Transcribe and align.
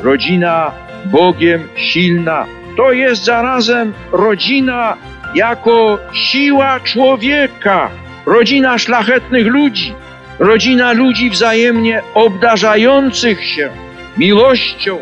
rodzina 0.00 0.72
Bogiem 1.04 1.68
silna. 1.76 2.46
To 2.76 2.92
jest 2.92 3.24
zarazem 3.24 3.92
rodzina 4.12 4.96
jako 5.34 5.98
siła 6.12 6.80
człowieka, 6.80 7.90
rodzina 8.26 8.78
szlachetnych 8.78 9.46
ludzi, 9.46 9.94
rodzina 10.38 10.92
ludzi 10.92 11.30
wzajemnie 11.30 12.02
obdarzających 12.14 13.44
się 13.44 13.70
miłością, 14.16 14.98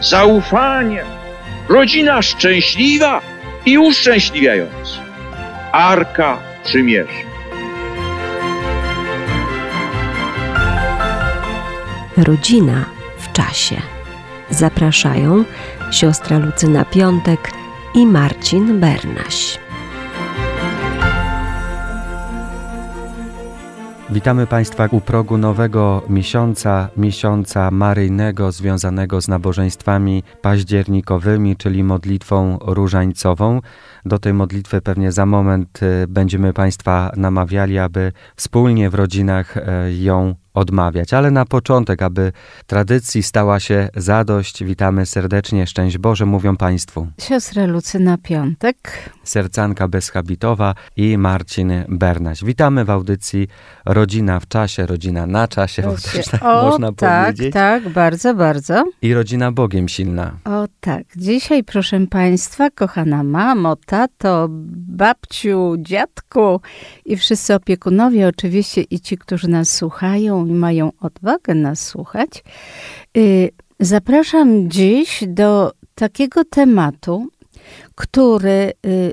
zaufaniem, 0.00 1.06
rodzina 1.68 2.22
szczęśliwa 2.22 3.20
i 3.66 3.78
uszczęśliwiająca. 3.78 5.00
Arka 5.72 6.38
Przymierza. 6.64 7.12
Rodzina 12.16 12.84
w 13.18 13.32
czasie. 13.32 13.93
Zapraszają 14.58 15.44
siostra 15.90 16.38
Lucyna 16.38 16.84
Piątek 16.84 17.50
i 17.94 18.06
Marcin 18.06 18.80
Bernaś. 18.80 19.58
Witamy 24.10 24.46
Państwa 24.46 24.88
u 24.90 25.00
progu 25.00 25.38
nowego 25.38 26.02
miesiąca, 26.08 26.88
miesiąca 26.96 27.70
maryjnego 27.70 28.52
związanego 28.52 29.20
z 29.20 29.28
nabożeństwami 29.28 30.22
październikowymi, 30.42 31.56
czyli 31.56 31.84
modlitwą 31.84 32.58
różańcową. 32.60 33.60
Do 34.04 34.18
tej 34.18 34.34
modlitwy 34.34 34.80
pewnie 34.80 35.12
za 35.12 35.26
moment 35.26 35.82
y, 35.82 36.06
będziemy 36.08 36.52
Państwa 36.52 37.12
namawiali, 37.16 37.78
aby 37.78 38.12
wspólnie 38.36 38.90
w 38.90 38.94
rodzinach 38.94 39.56
y, 39.56 39.62
ją 39.94 40.34
odmawiać. 40.54 41.12
Ale 41.14 41.30
na 41.30 41.44
początek, 41.44 42.02
aby 42.02 42.32
tradycji 42.66 43.22
stała 43.22 43.60
się 43.60 43.88
zadość, 43.96 44.64
witamy 44.64 45.06
serdecznie, 45.06 45.66
szczęść 45.66 45.98
Boże, 45.98 46.26
mówią 46.26 46.56
Państwu. 46.56 47.06
Siostra 47.18 47.66
Lucyna 47.66 48.18
Piątek. 48.18 49.10
Sercanka 49.24 49.88
Bezhabitowa 49.88 50.74
i 50.96 51.18
Marcin 51.18 51.72
Bernaś. 51.88 52.44
Witamy 52.44 52.84
w 52.84 52.90
audycji 52.90 53.48
Rodzina 53.86 54.40
w 54.40 54.48
czasie, 54.48 54.86
rodzina 54.86 55.26
na 55.26 55.48
czasie, 55.48 55.82
bo 55.82 55.94
też 56.12 56.26
tak 56.26 56.42
o, 56.44 56.62
można 56.62 56.92
tak, 56.92 57.24
powiedzieć. 57.24 57.54
Tak, 57.54 57.88
bardzo, 57.88 58.34
bardzo. 58.34 58.84
I 59.02 59.14
rodzina 59.14 59.52
Bogiem 59.52 59.88
silna. 59.88 60.32
O 60.44 60.66
tak. 60.80 61.02
Dzisiaj, 61.16 61.64
proszę 61.64 62.06
Państwa, 62.06 62.70
kochana 62.70 63.22
mamo, 63.22 63.76
tato, 63.86 64.46
babciu, 64.88 65.74
dziadku 65.78 66.60
i 67.04 67.16
wszyscy 67.16 67.54
opiekunowie, 67.54 68.28
oczywiście 68.28 68.82
i 68.82 69.00
ci, 69.00 69.18
którzy 69.18 69.48
nas 69.48 69.70
słuchają 69.70 70.46
i 70.46 70.52
mają 70.52 70.92
odwagę 71.00 71.54
nas 71.54 71.86
słuchać, 71.86 72.44
y, 73.16 73.50
zapraszam 73.80 74.70
dziś 74.70 75.24
do 75.26 75.72
takiego 75.94 76.44
tematu, 76.44 77.28
który 77.94 78.72
y, 78.86 79.12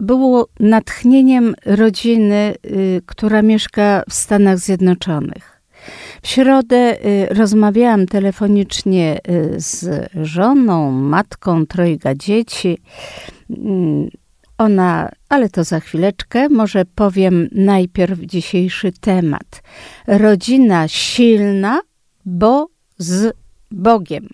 było 0.00 0.48
natchnieniem 0.60 1.54
rodziny, 1.66 2.54
y, 2.66 3.02
która 3.06 3.42
mieszka 3.42 4.02
w 4.08 4.14
Stanach 4.14 4.58
Zjednoczonych. 4.58 5.60
W 6.22 6.28
środę 6.28 6.96
rozmawiałam 7.30 8.06
telefonicznie 8.06 9.18
z 9.56 10.08
żoną, 10.14 10.90
matką 10.90 11.66
trojga 11.66 12.14
dzieci. 12.14 12.78
Mm, 13.50 14.10
ona, 14.60 15.10
ale 15.28 15.48
to 15.48 15.64
za 15.64 15.80
chwileczkę, 15.80 16.48
może 16.48 16.84
powiem 16.84 17.48
najpierw 17.52 18.20
dzisiejszy 18.20 18.92
temat. 18.92 19.62
Rodzina 20.06 20.88
silna, 20.88 21.80
bo 22.24 22.66
z 22.98 23.34
Bogiem. 23.70 24.28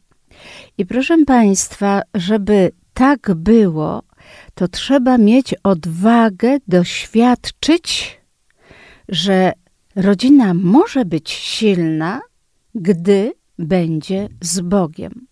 I 0.78 0.86
proszę 0.86 1.24
Państwa, 1.27 2.02
żeby 2.14 2.70
tak 2.96 3.34
było, 3.34 4.02
to 4.54 4.68
trzeba 4.68 5.18
mieć 5.18 5.54
odwagę 5.62 6.58
doświadczyć, 6.68 8.20
że 9.08 9.52
rodzina 9.96 10.54
może 10.54 11.04
być 11.04 11.30
silna, 11.30 12.20
gdy 12.74 13.32
będzie 13.58 14.28
z 14.40 14.60
Bogiem. 14.60 15.26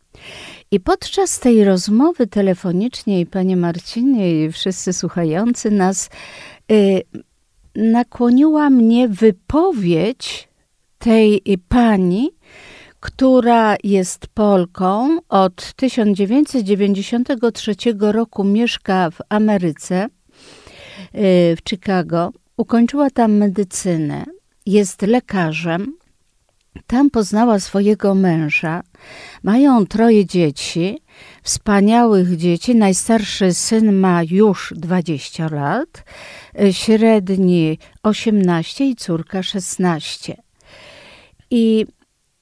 I 0.70 0.80
podczas 0.80 1.40
tej 1.40 1.64
rozmowy 1.64 2.26
telefonicznej, 2.26 3.26
panie 3.26 3.56
Marcinie 3.56 4.44
i 4.44 4.52
wszyscy 4.52 4.92
słuchający 4.92 5.70
nas, 5.70 6.10
y, 6.72 7.02
nakłoniła 7.74 8.70
mnie 8.70 9.08
wypowiedź 9.08 10.48
tej 10.98 11.42
pani, 11.68 12.30
która 13.04 13.76
jest 13.82 14.26
Polką, 14.26 15.18
od 15.28 15.72
1993 15.76 17.74
roku 18.00 18.44
mieszka 18.44 19.10
w 19.10 19.18
Ameryce, 19.28 20.04
y, 20.04 20.08
w 21.56 21.58
Chicago. 21.68 22.30
Ukończyła 22.56 23.10
tam 23.10 23.32
medycynę, 23.32 24.24
jest 24.66 25.02
lekarzem. 25.02 25.96
Tam 26.86 27.10
poznała 27.10 27.60
swojego 27.60 28.14
męża. 28.14 28.82
Mają 29.42 29.86
troje 29.86 30.26
dzieci, 30.26 30.98
wspaniałych 31.42 32.36
dzieci. 32.36 32.74
Najstarszy 32.74 33.54
syn 33.54 33.92
ma 33.92 34.22
już 34.30 34.72
20 34.76 35.48
lat, 35.48 36.04
średni 36.72 37.78
18 38.02 38.86
i 38.86 38.96
córka 38.96 39.42
16. 39.42 40.36
I 41.50 41.86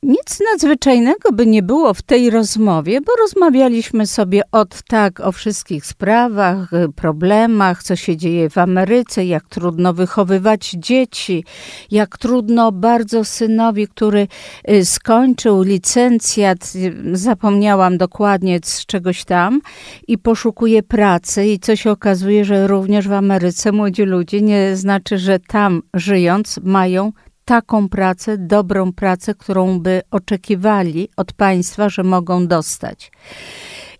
nic 0.02 0.40
nadzwyczajnego 0.52 1.32
by 1.32 1.46
nie 1.46 1.62
było 1.62 1.94
w 1.94 2.02
tej 2.02 2.30
rozmowie, 2.30 3.00
bo 3.00 3.12
rozmawialiśmy 3.20 4.06
sobie 4.06 4.42
od 4.52 4.82
tak 4.82 5.20
o 5.20 5.32
wszystkich 5.32 5.86
sprawach, 5.86 6.70
problemach, 6.96 7.82
co 7.82 7.96
się 7.96 8.16
dzieje 8.16 8.50
w 8.50 8.58
Ameryce, 8.58 9.24
jak 9.24 9.48
trudno 9.48 9.92
wychowywać 9.92 10.70
dzieci, 10.70 11.44
jak 11.90 12.18
trudno 12.18 12.72
bardzo 12.72 13.24
synowi, 13.24 13.88
który 13.88 14.28
y, 14.70 14.84
skończył 14.84 15.62
licencjat, 15.62 16.72
y, 16.74 17.16
zapomniałam 17.16 17.98
dokładnie 17.98 18.60
z 18.64 18.86
czegoś 18.86 19.24
tam 19.24 19.60
i 20.08 20.18
poszukuje 20.18 20.82
pracy 20.82 21.46
i 21.46 21.58
co 21.58 21.76
się 21.76 21.90
okazuje, 21.90 22.44
że 22.44 22.66
również 22.66 23.08
w 23.08 23.12
Ameryce 23.12 23.72
młodzi 23.72 24.02
ludzie 24.02 24.40
nie 24.40 24.76
znaczy, 24.76 25.18
że 25.18 25.38
tam 25.38 25.82
żyjąc 25.94 26.60
mają 26.62 27.12
taką 27.44 27.88
pracę, 27.88 28.38
dobrą 28.38 28.92
pracę, 28.92 29.34
którą 29.34 29.80
by 29.80 30.02
oczekiwali 30.10 31.08
od 31.16 31.32
państwa, 31.32 31.88
że 31.88 32.02
mogą 32.02 32.46
dostać. 32.46 33.12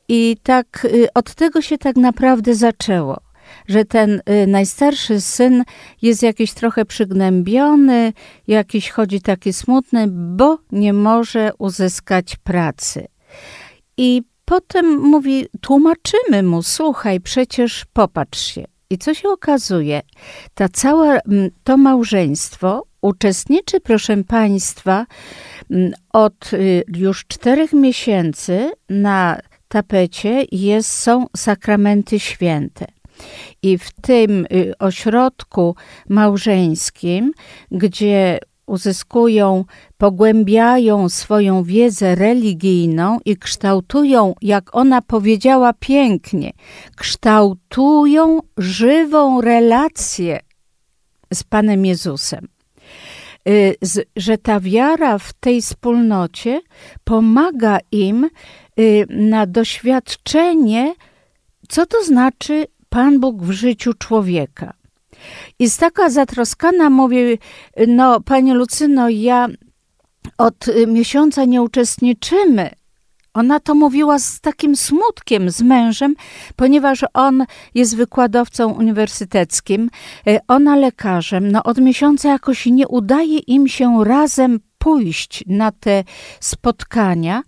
I 0.08 0.36
tak 0.42 0.84
y, 0.84 1.08
od 1.14 1.34
tego 1.34 1.62
się 1.62 1.78
tak 1.78 1.96
naprawdę 1.96 2.54
zaczęło 2.54 3.32
że 3.68 3.84
ten 3.84 4.22
y, 4.30 4.46
najstarszy 4.46 5.20
syn 5.20 5.64
jest 6.02 6.22
jakiś 6.22 6.52
trochę 6.52 6.84
przygnębiony, 6.84 8.12
jakiś 8.46 8.90
chodzi 8.90 9.20
taki 9.20 9.52
smutny, 9.52 10.06
bo 10.08 10.58
nie 10.72 10.92
może 10.92 11.50
uzyskać 11.58 12.36
pracy. 12.36 13.06
I 13.96 14.22
potem 14.44 15.00
mówi, 15.00 15.46
tłumaczymy 15.60 16.42
mu, 16.42 16.62
słuchaj, 16.62 17.20
przecież 17.20 17.84
popatrz 17.92 18.40
się. 18.40 18.64
I 18.90 18.98
co 18.98 19.14
się 19.14 19.28
okazuje? 19.28 20.00
Ta 20.54 20.68
cała, 20.68 21.18
to 21.64 21.76
małżeństwo 21.76 22.82
uczestniczy, 23.02 23.80
proszę 23.80 24.24
Państwa, 24.24 25.06
od 26.12 26.52
y, 26.52 26.84
już 26.96 27.24
czterech 27.26 27.72
miesięcy 27.72 28.70
na 28.88 29.38
tapecie 29.68 30.44
jest, 30.52 30.90
są 30.90 31.26
sakramenty 31.36 32.20
święte. 32.20 32.86
I 33.62 33.78
w 33.78 33.92
tym 33.92 34.46
y, 34.52 34.78
ośrodku 34.78 35.76
małżeńskim, 36.08 37.32
gdzie 37.70 38.38
uzyskują, 38.66 39.64
pogłębiają 39.98 41.08
swoją 41.08 41.64
wiedzę 41.64 42.14
religijną 42.14 43.18
i 43.24 43.36
kształtują, 43.36 44.34
jak 44.42 44.76
ona 44.76 45.02
powiedziała 45.02 45.72
pięknie, 45.72 46.52
kształtują 46.96 48.40
żywą 48.58 49.40
relację 49.40 50.40
z 51.34 51.44
Panem 51.44 51.86
Jezusem. 51.86 52.51
Y, 53.48 53.76
że 54.16 54.38
ta 54.38 54.60
wiara 54.60 55.18
w 55.18 55.32
tej 55.32 55.62
wspólnocie 55.62 56.60
pomaga 57.04 57.78
im 57.92 58.30
y, 58.78 59.06
na 59.10 59.46
doświadczenie, 59.46 60.94
co 61.68 61.86
to 61.86 62.04
znaczy 62.04 62.66
Pan 62.88 63.20
Bóg 63.20 63.42
w 63.42 63.50
życiu 63.50 63.94
człowieka. 63.94 64.74
Z 65.60 65.76
taka 65.76 66.10
zatroskana 66.10 66.90
mówi, 66.90 67.38
no 67.88 68.20
Panie 68.20 68.54
Lucyno, 68.54 69.08
ja 69.08 69.48
od 70.38 70.66
miesiąca 70.86 71.44
nie 71.44 71.62
uczestniczymy 71.62 72.70
ona 73.34 73.60
to 73.60 73.74
mówiła 73.74 74.18
z 74.18 74.40
takim 74.40 74.76
smutkiem 74.76 75.50
z 75.50 75.62
mężem, 75.62 76.14
ponieważ 76.56 77.04
on 77.14 77.44
jest 77.74 77.96
wykładowcą 77.96 78.72
uniwersyteckim, 78.72 79.90
e, 80.26 80.38
ona 80.48 80.76
lekarzem. 80.76 81.52
No 81.52 81.62
od 81.62 81.78
miesiąca 81.78 82.28
jakoś 82.28 82.66
nie 82.66 82.88
udaje 82.88 83.38
im 83.38 83.68
się 83.68 84.04
razem 84.04 84.60
pójść 84.78 85.44
na 85.46 85.72
te 85.72 86.04
spotkania 86.40 87.42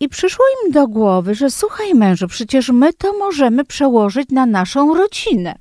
I 0.00 0.08
przyszło 0.08 0.44
im 0.64 0.72
do 0.72 0.88
głowy, 0.88 1.34
że 1.34 1.50
słuchaj 1.50 1.94
mężu, 1.94 2.28
przecież 2.28 2.68
my 2.68 2.92
to 2.92 3.18
możemy 3.18 3.64
przełożyć 3.64 4.28
na 4.30 4.46
naszą 4.46 4.94
rodzinę. 4.94 5.54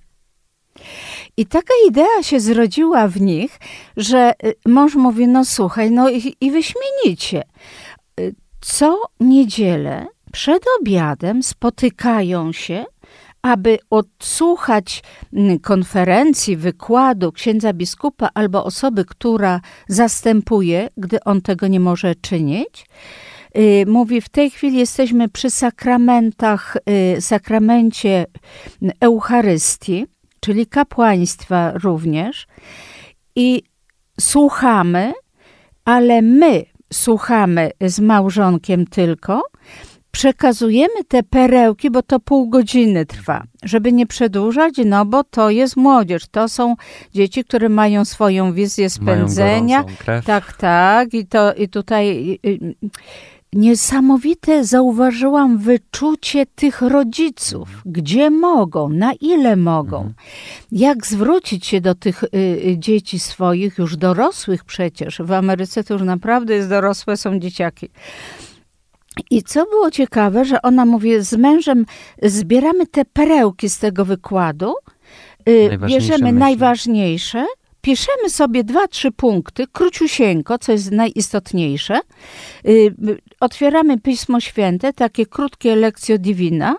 I 1.38 1.45
taka 1.45 1.74
idea 1.88 2.24
się 2.24 2.39
zrodziła 2.39 3.07
w 3.07 3.21
nich, 3.21 3.59
że 3.98 4.33
y, 4.45 4.56
mąż 4.66 4.95
mówi, 4.95 5.27
no 5.27 5.45
słuchaj, 5.45 5.92
no 5.92 6.09
i, 6.09 6.36
i 6.42 6.51
wyśmienicie. 6.51 7.44
Y, 8.63 8.65
co 8.65 9.01
niedzielę 9.19 10.06
przed 10.31 10.63
obiadem 10.81 11.44
spotykają 11.44 12.51
się, 12.51 12.86
aby 13.42 13.77
odsłuchać 13.89 15.04
mm, 15.33 15.60
konferencji, 15.60 16.57
wykładu 16.57 17.31
księdza 17.31 17.74
biskupa 17.74 18.30
albo 18.33 18.65
osoby, 18.65 19.06
która 19.06 19.62
zastępuje, 19.88 20.89
gdy 20.98 21.24
on 21.24 21.42
tego 21.42 21.68
nie 21.68 21.80
może 21.80 22.15
czynić. 22.15 22.86
Y, 23.57 23.86
mówi, 23.88 24.21
w 24.21 24.30
tej 24.30 24.50
chwili 24.50 24.77
jesteśmy 24.77 25.30
przy 25.30 25.50
sakramentach, 25.50 26.77
sakramencie 27.19 28.25
Eucharystii 29.00 30.06
czyli 30.44 30.68
kapłaństwa 30.68 31.71
również, 31.71 32.48
i 33.36 33.63
słuchamy, 34.19 35.13
ale 35.86 36.21
my 36.21 36.66
słuchamy 36.94 37.72
z 37.81 38.00
małżonkiem 38.00 38.88
tylko, 38.88 39.42
przekazujemy 40.13 41.04
te 41.07 41.24
perełki, 41.24 41.92
bo 41.92 42.01
to 42.01 42.19
pół 42.19 42.50
godziny 42.50 43.06
trwa, 43.06 43.44
żeby 43.63 43.92
nie 43.92 44.07
przedłużać, 44.07 44.74
no 44.86 45.06
bo 45.06 45.24
to 45.24 45.50
jest 45.50 45.77
młodzież, 45.77 46.27
to 46.27 46.50
są 46.50 46.75
dzieci, 47.13 47.44
które 47.44 47.69
mają 47.69 48.06
swoją 48.06 48.54
wizję 48.54 48.89
spędzenia. 48.89 49.83
Tak, 50.25 50.57
tak, 50.57 51.13
i 51.13 51.25
to 51.25 51.54
i 51.54 51.69
tutaj 51.69 52.39
niesamowite 53.54 54.65
zauważyłam 54.65 55.57
wyczucie 55.57 56.45
tych 56.45 56.81
rodziców, 56.81 57.69
mhm. 57.69 57.83
gdzie 57.86 58.30
mogą, 58.30 58.89
na 58.89 59.13
ile 59.21 59.56
mogą, 59.56 59.98
mhm. 59.98 60.13
jak 60.71 61.07
zwrócić 61.07 61.66
się 61.66 61.81
do 61.81 61.95
tych 61.95 62.24
y, 62.24 62.27
y, 62.33 62.75
dzieci 62.77 63.19
swoich, 63.19 63.77
już 63.77 63.98
dorosłych 63.98 64.63
przecież. 64.63 65.21
W 65.24 65.31
Ameryce 65.31 65.83
to 65.83 65.94
już 65.94 66.04
naprawdę 66.04 66.54
jest 66.54 66.69
dorosłe, 66.69 67.18
są 67.18 67.39
dzieciaki. 67.39 67.89
I 69.30 69.44
co 69.44 69.65
było 69.65 69.92
ciekawe, 69.92 70.45
że 70.45 70.62
ona 70.62 70.86
mówi, 70.86 71.24
z 71.24 71.33
mężem 71.33 71.86
zbieramy 72.21 72.88
te 72.88 73.06
perełki 73.06 73.69
z 73.69 73.80
tego 73.80 74.06
wykładu, 74.06 74.74
y, 75.50 75.77
bierzemy 75.88 76.24
myśli. 76.24 76.39
najważniejsze 76.39 77.45
piszemy 77.83 78.30
sobie 78.30 78.63
dwa, 78.63 78.88
trzy 78.88 79.12
punkty, 79.12 79.68
króciusieńko, 79.68 80.57
co 80.57 80.71
jest 80.71 80.92
najistotniejsze. 80.92 82.00
Y, 82.68 82.95
otwieramy 83.39 84.00
Pismo 84.00 84.39
Święte, 84.39 84.94
takie 84.94 85.25
krótkie 85.25 85.75
lekcje 85.75 86.19
divina. 86.19 86.75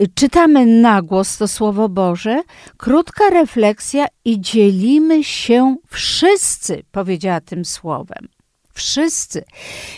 Y, 0.00 0.06
czytamy 0.14 0.66
na 0.66 1.02
głos 1.02 1.38
to 1.38 1.48
Słowo 1.48 1.88
Boże, 1.88 2.42
krótka 2.76 3.30
refleksja 3.30 4.06
i 4.24 4.40
dzielimy 4.40 5.24
się 5.24 5.76
wszyscy, 5.88 6.82
powiedziała 6.92 7.40
tym 7.40 7.64
słowem. 7.64 8.28
Wszyscy. 8.74 9.44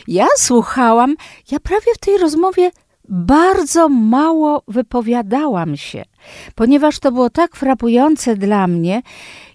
Ja 0.08 0.26
słuchałam, 0.36 1.14
ja 1.50 1.60
prawie 1.60 1.94
w 1.94 1.98
tej 1.98 2.18
rozmowie 2.18 2.70
bardzo 3.08 3.88
mało 3.88 4.62
wypowiadałam 4.68 5.76
się, 5.76 6.04
ponieważ 6.54 6.98
to 6.98 7.12
było 7.12 7.30
tak 7.30 7.56
frapujące 7.56 8.36
dla 8.36 8.66
mnie 8.66 9.02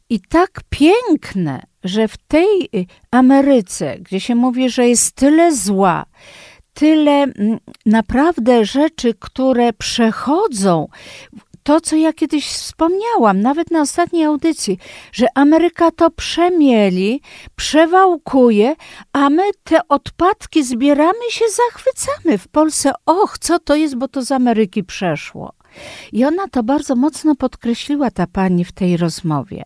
i 0.10 0.20
tak 0.20 0.62
piękne, 0.70 1.64
że 1.84 2.08
w 2.08 2.18
tej 2.18 2.70
y, 2.76 2.86
Ameryce, 3.12 4.00
gdzie 4.00 4.20
się 4.20 4.36
mówi, 4.36 4.70
że 4.70 4.88
jest 4.88 5.16
tyle 5.16 5.56
zła, 5.56 6.06
tyle 6.74 7.12
mm, 7.12 7.60
naprawdę 7.86 8.66
rzeczy, 8.66 9.14
które 9.20 9.74
przechodzą, 9.74 10.88
to, 11.64 11.82
co 11.82 11.96
ja 11.96 12.14
kiedyś 12.14 12.48
wspomniałam, 12.48 13.42
nawet 13.42 13.72
na 13.72 13.82
ostatniej 13.82 14.26
audycji, 14.26 14.78
że 15.12 15.28
Ameryka 15.36 15.92
to 15.92 16.12
przemieli, 16.12 17.22
przewałkuje, 17.56 18.76
a 19.14 19.30
my 19.30 19.44
te 19.64 19.88
odpadki 19.88 20.64
zbieramy 20.64 21.30
się 21.30 21.46
zachwycamy 21.50 22.38
w 22.38 22.48
Polsce. 22.48 22.92
Och, 23.06 23.40
co 23.40 23.60
to 23.60 23.76
jest, 23.76 23.96
bo 23.96 24.08
to 24.08 24.22
z 24.22 24.32
Ameryki 24.32 24.84
przeszło. 24.84 25.54
I 26.12 26.26
ona 26.26 26.48
to 26.48 26.64
bardzo 26.64 26.96
mocno 26.96 27.36
podkreśliła, 27.36 28.12
ta 28.12 28.28
pani, 28.28 28.66
w 28.66 28.72
tej 28.72 28.98
rozmowie. 28.98 29.64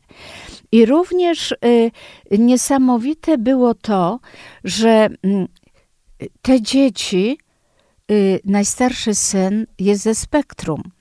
I 0.71 0.86
również 0.86 1.51
y, 1.51 1.91
niesamowite 2.31 3.38
było 3.38 3.74
to, 3.74 4.19
że 4.63 5.09
y, 5.25 6.27
te 6.41 6.62
dzieci, 6.62 7.38
y, 8.12 8.39
najstarszy 8.45 9.15
syn 9.15 9.65
jest 9.80 10.03
ze 10.03 10.15
spektrum. 10.15 10.94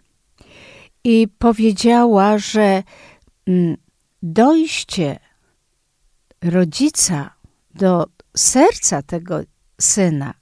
I 1.04 1.28
powiedziała, 1.38 2.38
że 2.38 2.82
mm, 3.46 3.76
dojście 4.22 5.18
rodzica 6.42 7.34
do 7.74 8.06
serca 8.36 9.02
tego 9.02 9.40
syna 9.80 10.34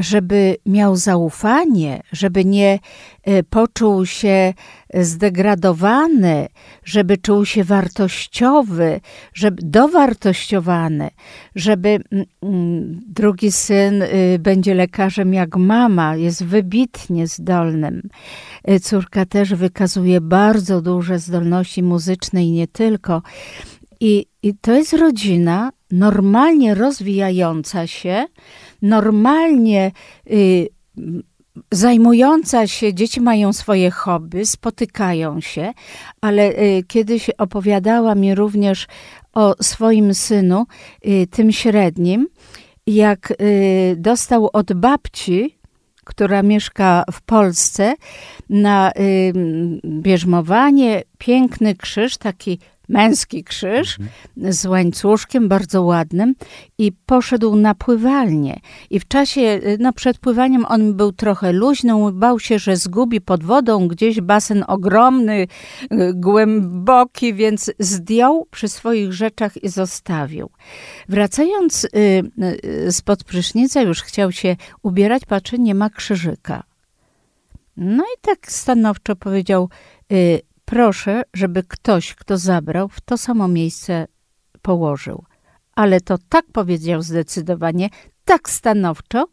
żeby 0.00 0.56
miał 0.66 0.96
zaufanie, 0.96 2.02
żeby 2.12 2.44
nie 2.44 2.78
e, 3.24 3.42
poczuł 3.42 4.06
się 4.06 4.54
zdegradowany, 4.94 6.48
żeby 6.84 7.16
czuł 7.18 7.44
się 7.44 7.64
wartościowy, 7.64 9.00
żeby 9.34 9.62
dowartościowany, 9.62 11.10
żeby 11.54 11.98
drugi 13.06 13.52
syn 13.52 14.02
y, 14.02 14.38
będzie 14.38 14.74
lekarzem 14.74 15.34
jak 15.34 15.56
mama, 15.56 16.16
jest 16.16 16.44
wybitnie 16.44 17.26
zdolnym. 17.26 18.02
E, 18.64 18.80
córka 18.80 19.26
też 19.26 19.54
wykazuje 19.54 20.20
bardzo 20.20 20.82
duże 20.82 21.18
zdolności 21.18 21.82
muzyczne 21.82 22.44
i 22.44 22.50
nie 22.50 22.66
tylko. 22.66 23.22
I, 24.00 24.26
i 24.42 24.54
to 24.54 24.72
jest 24.72 24.92
rodzina 24.92 25.72
normalnie 25.90 26.74
rozwijająca 26.74 27.86
się, 27.86 28.26
normalnie 28.82 29.92
y, 30.30 30.68
zajmująca 31.70 32.66
się, 32.66 32.94
dzieci 32.94 33.20
mają 33.20 33.52
swoje 33.52 33.90
hobby, 33.90 34.46
spotykają 34.46 35.40
się, 35.40 35.72
ale 36.20 36.50
y, 36.50 36.84
kiedyś 36.88 37.30
opowiadała 37.30 38.14
mi 38.14 38.34
również 38.34 38.86
o 39.32 39.54
swoim 39.62 40.14
synu, 40.14 40.66
y, 41.06 41.26
tym 41.30 41.52
średnim, 41.52 42.28
jak 42.86 43.30
y, 43.30 43.96
dostał 43.98 44.50
od 44.52 44.72
babci, 44.72 45.58
która 46.04 46.42
mieszka 46.42 47.04
w 47.12 47.22
Polsce, 47.22 47.94
na 48.48 48.90
y, 48.90 49.32
bierzmowanie 49.84 51.02
piękny 51.18 51.74
krzyż, 51.74 52.16
taki 52.16 52.58
męski 52.90 53.44
krzyż 53.44 53.98
mhm. 54.00 54.52
z 54.52 54.66
łańcuszkiem 54.66 55.48
bardzo 55.48 55.82
ładnym 55.82 56.34
i 56.78 56.92
poszedł 57.06 57.56
na 57.56 57.74
pływalnię. 57.74 58.60
I 58.90 59.00
w 59.00 59.08
czasie, 59.08 59.60
no 59.78 59.92
przed 59.92 60.18
pływaniem 60.18 60.64
on 60.64 60.94
był 60.94 61.12
trochę 61.12 61.52
luźny, 61.52 61.92
bał 62.12 62.38
się, 62.40 62.58
że 62.58 62.76
zgubi 62.76 63.20
pod 63.20 63.44
wodą 63.44 63.88
gdzieś 63.88 64.20
basen 64.20 64.64
ogromny, 64.68 65.46
y, 65.92 66.12
głęboki, 66.14 67.34
więc 67.34 67.70
zdjął 67.78 68.46
przy 68.50 68.68
swoich 68.68 69.12
rzeczach 69.12 69.64
i 69.64 69.68
zostawił. 69.68 70.50
Wracając 71.08 71.84
y, 71.84 71.88
y, 72.64 72.92
spod 72.92 73.24
prysznica, 73.24 73.82
już 73.82 74.02
chciał 74.02 74.32
się 74.32 74.56
ubierać, 74.82 75.24
patrzy, 75.24 75.58
nie 75.58 75.74
ma 75.74 75.90
krzyżyka. 75.90 76.62
No 77.76 78.04
i 78.04 78.20
tak 78.20 78.52
stanowczo 78.52 79.16
powiedział, 79.16 79.68
Proszę, 80.70 81.22
żeby 81.34 81.62
ktoś, 81.62 82.14
kto 82.14 82.38
zabrał, 82.38 82.88
w 82.88 83.00
to 83.00 83.18
samo 83.18 83.48
miejsce 83.48 84.06
położył. 84.62 85.24
Ale 85.74 86.00
to 86.00 86.18
tak 86.28 86.46
powiedział 86.52 87.02
zdecydowanie, 87.02 87.88
tak 88.24 88.50
stanowczo, 88.50 89.28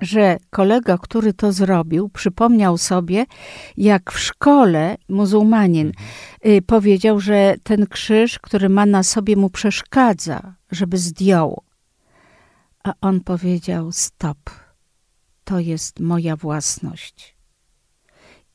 że 0.00 0.36
kolega, 0.50 0.98
który 0.98 1.32
to 1.32 1.52
zrobił, 1.52 2.08
przypomniał 2.08 2.78
sobie, 2.78 3.26
jak 3.76 4.12
w 4.12 4.18
szkole 4.18 4.96
muzułmanin 5.08 5.92
y, 6.46 6.62
powiedział, 6.62 7.20
że 7.20 7.54
ten 7.62 7.86
krzyż, 7.86 8.38
który 8.38 8.68
ma 8.68 8.86
na 8.86 9.02
sobie, 9.02 9.36
mu 9.36 9.50
przeszkadza, 9.50 10.54
żeby 10.70 10.98
zdjął. 10.98 11.62
A 12.84 12.92
on 13.00 13.20
powiedział: 13.20 13.92
Stop, 13.92 14.50
to 15.44 15.58
jest 15.58 16.00
moja 16.00 16.36
własność. 16.36 17.35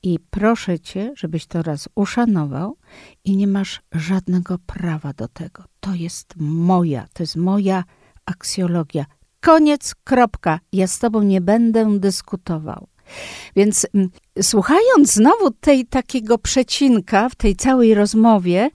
I 0.03 0.20
proszę 0.29 0.79
cię, 0.79 1.13
żebyś 1.15 1.46
to 1.46 1.63
raz 1.63 1.89
uszanował 1.96 2.77
i 3.25 3.38
nie 3.38 3.48
masz 3.48 3.81
żadnego 3.91 4.58
prawa 4.65 5.13
do 5.13 5.27
tego. 5.27 5.63
To 5.79 5.93
jest 5.93 6.34
moja, 6.38 7.08
to 7.13 7.24
jest 7.24 7.36
moja 7.36 7.84
aksjologia. 8.25 9.05
Koniec, 9.41 9.96
kropka. 10.03 10.60
Ja 10.74 10.88
z 10.88 11.00
tobą 11.00 11.24
nie 11.24 11.41
będę 11.41 12.00
dyskutował. 12.00 12.88
Więc 13.55 13.88
mm, 13.93 14.10
słuchając 14.41 15.13
znowu 15.13 15.51
tej 15.51 15.86
takiego 15.86 16.38
przecinka 16.38 17.29
w 17.29 17.36
tej 17.36 17.55
całej 17.55 17.93
rozmowie, 17.93 18.70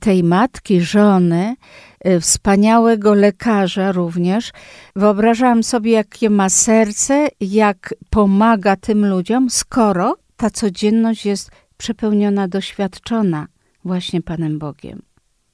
tej 0.00 0.24
matki, 0.24 0.80
żony, 0.80 1.54
y, 2.06 2.20
wspaniałego 2.20 3.14
lekarza 3.14 3.92
również. 3.92 4.50
Wyobrażałam 4.96 5.62
sobie, 5.62 5.92
jakie 5.92 6.30
ma 6.30 6.48
serce, 6.48 7.28
jak 7.40 7.94
pomaga 8.10 8.76
tym 8.76 9.06
ludziom, 9.06 9.50
skoro 9.50 10.16
ta 10.38 10.50
codzienność 10.50 11.26
jest 11.26 11.50
przepełniona, 11.76 12.48
doświadczona 12.48 13.46
właśnie 13.84 14.22
Panem 14.22 14.58
Bogiem. 14.58 15.02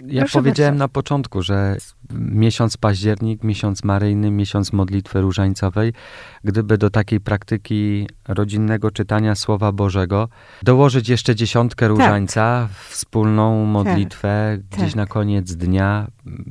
Ja 0.07 0.21
Proszę 0.21 0.39
powiedziałem 0.39 0.75
bardzo. 0.75 0.85
na 0.85 0.89
początku, 0.89 1.43
że 1.43 1.77
miesiąc 2.15 2.77
październik, 2.77 3.45
miesiąc 3.45 3.85
maryjny, 3.85 4.31
miesiąc 4.31 4.73
modlitwy 4.73 5.21
różańcowej, 5.21 5.93
gdyby 6.45 6.79
do 6.79 6.91
takiej 6.91 7.21
praktyki 7.21 8.09
rodzinnego 8.29 8.91
czytania 8.91 9.35
Słowa 9.35 9.73
Bożego 9.73 10.29
dołożyć 10.63 11.09
jeszcze 11.09 11.35
dziesiątkę 11.35 11.89
różańca, 11.89 12.69
wspólną 12.89 13.67
modlitwę 13.67 14.59
gdzieś 14.71 14.87
tak. 14.87 14.97
na 14.97 15.07
koniec 15.07 15.55
dnia, 15.55 16.07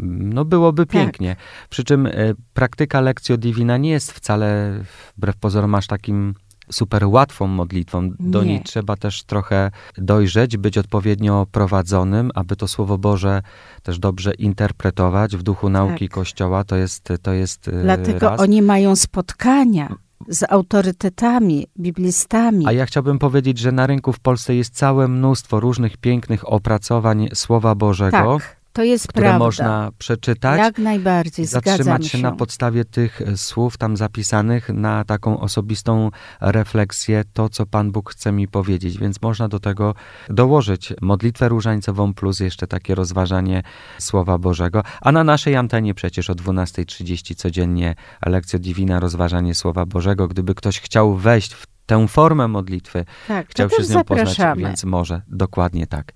no 0.06 0.46
byłoby 0.46 0.86
pięknie. 0.86 1.36
Przy 1.70 1.84
czym 1.84 2.06
e, 2.06 2.12
praktyka 2.54 3.02
Lectio 3.02 3.38
Divina 3.38 3.78
nie 3.78 3.90
jest 3.90 4.12
wcale, 4.12 4.80
wbrew 5.18 5.38
pozorom, 5.38 5.75
aż 5.75 5.88
takim 5.88 6.36
super 6.74 7.06
łatwą 7.06 7.48
modlitwą. 7.48 8.10
Do 8.20 8.44
Nie. 8.44 8.50
niej 8.50 8.62
trzeba 8.63 8.96
też 8.96 9.24
trochę 9.24 9.72
dojrzeć, 9.98 10.58
być 10.58 10.77
odpowiednio 10.77 11.48
prowadzonym, 11.51 12.32
aby 12.36 12.56
to 12.56 12.68
Słowo 12.68 12.98
Boże 12.98 13.42
też 13.84 14.00
dobrze 14.00 14.34
interpretować 14.34 15.38
w 15.38 15.44
duchu 15.44 15.70
nauki 15.70 16.08
Tak. 16.10 16.15
Kościoła. 16.15 16.63
To 16.63 16.75
jest, 16.75 17.10
to 17.22 17.34
jest 17.34 17.68
e, 17.68 17.72
Dlatego 17.84 18.30
raz. 18.30 18.39
oni 18.39 18.62
mają 18.62 18.96
spotkania 18.96 19.96
z 20.27 20.44
autorytetami, 20.50 21.68
biblistami. 21.80 22.68
A 22.68 22.72
ja 22.72 22.86
chciałbym 22.86 23.20
powiedzieć, 23.20 23.58
że 23.58 23.72
na 23.72 23.88
rynku 23.88 24.13
w 24.13 24.20
Polsce 24.20 24.56
jest 24.56 24.75
całe 24.75 25.08
mnóstwo 25.08 25.60
różnych 25.60 25.98
pięknych 25.98 26.50
opracowań 26.51 27.30
Słowa 27.34 27.75
Bożego, 27.75 28.38
tak, 28.39 28.62
to 28.74 28.84
jest 28.84 29.08
które 29.08 29.24
prawda. 29.24 29.46
można 29.46 29.92
przeczytać. 29.98 30.60
Jak 30.60 30.77
najbardziej, 30.77 31.46
zatrzymać 31.46 32.03
się. 32.03 32.10
się 32.10 32.24
na 32.24 32.32
podstawie 32.32 32.86
tych 32.86 33.22
e, 33.22 33.38
słów 33.38 33.77
tam 33.77 33.98
zapisanych 33.98 34.70
na 34.70 35.03
taką 35.03 35.39
osobistą 35.39 36.10
refleksję, 36.42 37.24
to 37.34 37.50
co 37.50 37.65
Pan 37.65 37.92
Bóg 37.92 38.12
chce 38.12 38.32
mi 38.32 38.48
powiedzieć. 38.48 38.98
Więc 38.98 39.22
można 39.22 39.48
do 39.48 39.60
tego 39.60 39.96
dołożyć 40.30 40.94
modlitwę 41.01 41.50
różańcową 41.50 42.13
plus 42.13 42.39
jeszcze 42.39 42.68
takie 42.68 42.96
rozważanie 42.96 43.63
Słowa 44.00 44.38
Bożego. 44.38 44.84
A 45.01 45.12
na 45.12 45.24
naszej 45.24 45.56
antenie 45.56 45.94
przecież 45.94 46.30
o 46.30 46.34
12.30 46.34 47.36
codziennie 47.36 47.96
lekcja 48.25 48.60
Divina, 48.60 49.00
rozważanie 49.00 49.56
Słowa 49.56 49.86
Bożego. 49.86 50.27
Gdyby 50.27 50.56
ktoś 50.56 50.80
chciał 50.80 51.15
wejść 51.15 51.53
w 51.53 51.65
tę 51.86 52.08
formę 52.08 52.48
modlitwy, 52.48 53.06
tak, 53.27 53.48
chciał 53.50 53.70
się 53.70 53.84
z 53.84 53.89
nią 53.89 54.03
poznać, 54.03 54.27
zapraszamy. 54.27 54.62
więc 54.62 54.84
może. 54.84 55.22
Dokładnie 55.27 55.88
tak. 55.88 56.13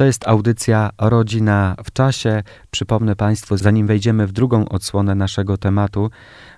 To 0.00 0.04
jest 0.04 0.28
audycja 0.28 0.90
Rodzina 0.98 1.74
w 1.84 1.92
czasie. 1.92 2.42
Przypomnę 2.70 3.16
Państwu, 3.16 3.56
zanim 3.56 3.86
wejdziemy 3.86 4.26
w 4.26 4.32
drugą 4.32 4.68
odsłonę 4.68 5.14
naszego 5.14 5.56
tematu, 5.56 6.10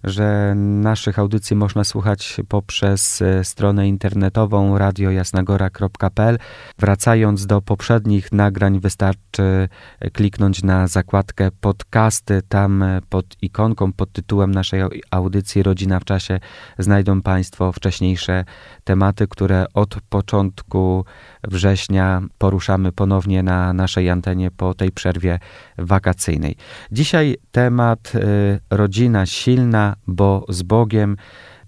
że 0.05 0.55
naszych 0.57 1.19
audycji 1.19 1.57
można 1.57 1.85
słuchać 1.85 2.41
poprzez 2.49 3.23
e, 3.23 3.45
stronę 3.45 3.89
internetową 3.89 4.79
radiojasnagora.pl. 4.79 6.39
Wracając 6.79 7.47
do 7.47 7.63
poprzednich 7.63 8.33
nagrań, 8.33 8.81
wystarczy 8.81 9.69
e, 10.01 10.11
kliknąć 10.11 10.63
na 10.63 10.87
zakładkę 10.87 11.51
podcasty. 11.61 12.43
Tam 12.49 12.83
e, 12.83 13.01
pod 13.09 13.43
ikonką, 13.43 13.93
pod 13.93 14.13
tytułem 14.13 14.51
naszej 14.51 14.83
au- 14.83 15.01
audycji 15.11 15.63
Rodzina 15.63 16.01
w 16.01 16.05
czasie 16.05 16.41
znajdą 16.79 17.23
Państwo 17.23 17.73
wcześniejsze 17.73 18.45
tematy, 18.85 19.29
które 19.29 19.67
od 19.75 19.97
początku 20.09 21.05
września 21.45 22.23
poruszamy 22.39 22.93
ponownie 22.93 23.32
na 23.43 23.73
naszej 23.73 24.11
antenie 24.11 24.51
po 24.51 24.75
tej 24.75 24.91
przerwie 24.91 25.39
wakacyjnej. 25.79 26.57
Dzisiaj 26.93 27.37
temat 27.53 28.13
y, 28.15 28.61
rodzina 28.71 29.27
silna, 29.27 29.97
bo 30.07 30.45
z 30.49 30.63
Bogiem. 30.63 31.17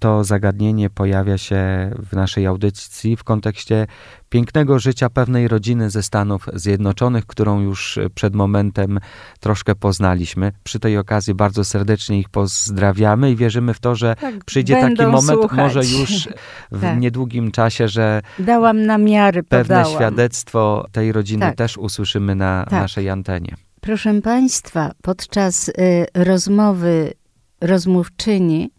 To 0.04 0.24
zagadnienie 0.24 0.90
pojawia 0.90 1.38
się 1.38 1.90
w 2.10 2.12
naszej 2.12 2.46
audycji 2.46 3.16
w 3.16 3.24
kontekście 3.24 3.86
pięknego 4.28 4.78
życia 4.78 5.10
pewnej 5.10 5.48
rodziny 5.48 5.90
ze 5.90 6.02
Stanów 6.02 6.46
Zjednoczonych, 6.54 7.26
którą 7.26 7.60
już 7.60 7.98
przed 8.14 8.34
momentem 8.34 9.00
troszkę 9.40 9.74
poznaliśmy. 9.74 10.52
Przy 10.64 10.78
tej 10.78 10.98
okazji 10.98 11.34
bardzo 11.34 11.64
serdecznie 11.64 12.18
ich 12.18 12.28
pozdrawiamy 12.28 13.30
i 13.30 13.36
wierzymy 13.36 13.74
w 13.74 13.80
to, 13.80 13.94
że 13.94 14.16
Tak, 14.20 14.44
przyjdzie 14.44 14.80
taki 14.80 15.02
moment, 15.02 15.40
słuchać. 15.40 15.58
może 15.58 15.80
już 15.80 16.28
w 16.72 16.80
Tak. 16.80 17.00
niedługim 17.00 17.50
czasie, 17.50 17.88
że 17.88 18.22
Dałam 18.38 18.82
namiary, 18.86 19.42
pewne 19.42 19.76
podałam. 19.76 19.96
świadectwo 19.98 20.86
tej 20.92 21.12
rodziny 21.12 21.40
Tak. 21.40 21.56
też 21.56 21.78
usłyszymy 21.78 22.34
na 22.34 22.64
Tak. 22.70 22.80
naszej 22.80 23.10
antenie. 23.10 23.54
Proszę 23.80 24.20
Państwa, 24.22 24.90
podczas 25.02 25.68
y, 25.68 25.72
rozmowy 26.14 27.12
rozmówczyni 27.60 28.70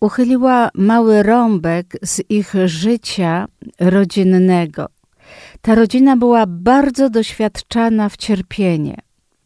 uchyliła 0.00 0.68
mały 0.74 1.22
rąbek 1.22 1.96
z 2.02 2.22
ich 2.28 2.54
życia 2.64 3.46
rodzinnego. 3.80 4.86
Ta 5.60 5.74
rodzina 5.74 6.16
była 6.16 6.46
bardzo 6.46 7.10
doświadczana 7.10 8.08
w 8.08 8.16
cierpienie. 8.16 8.96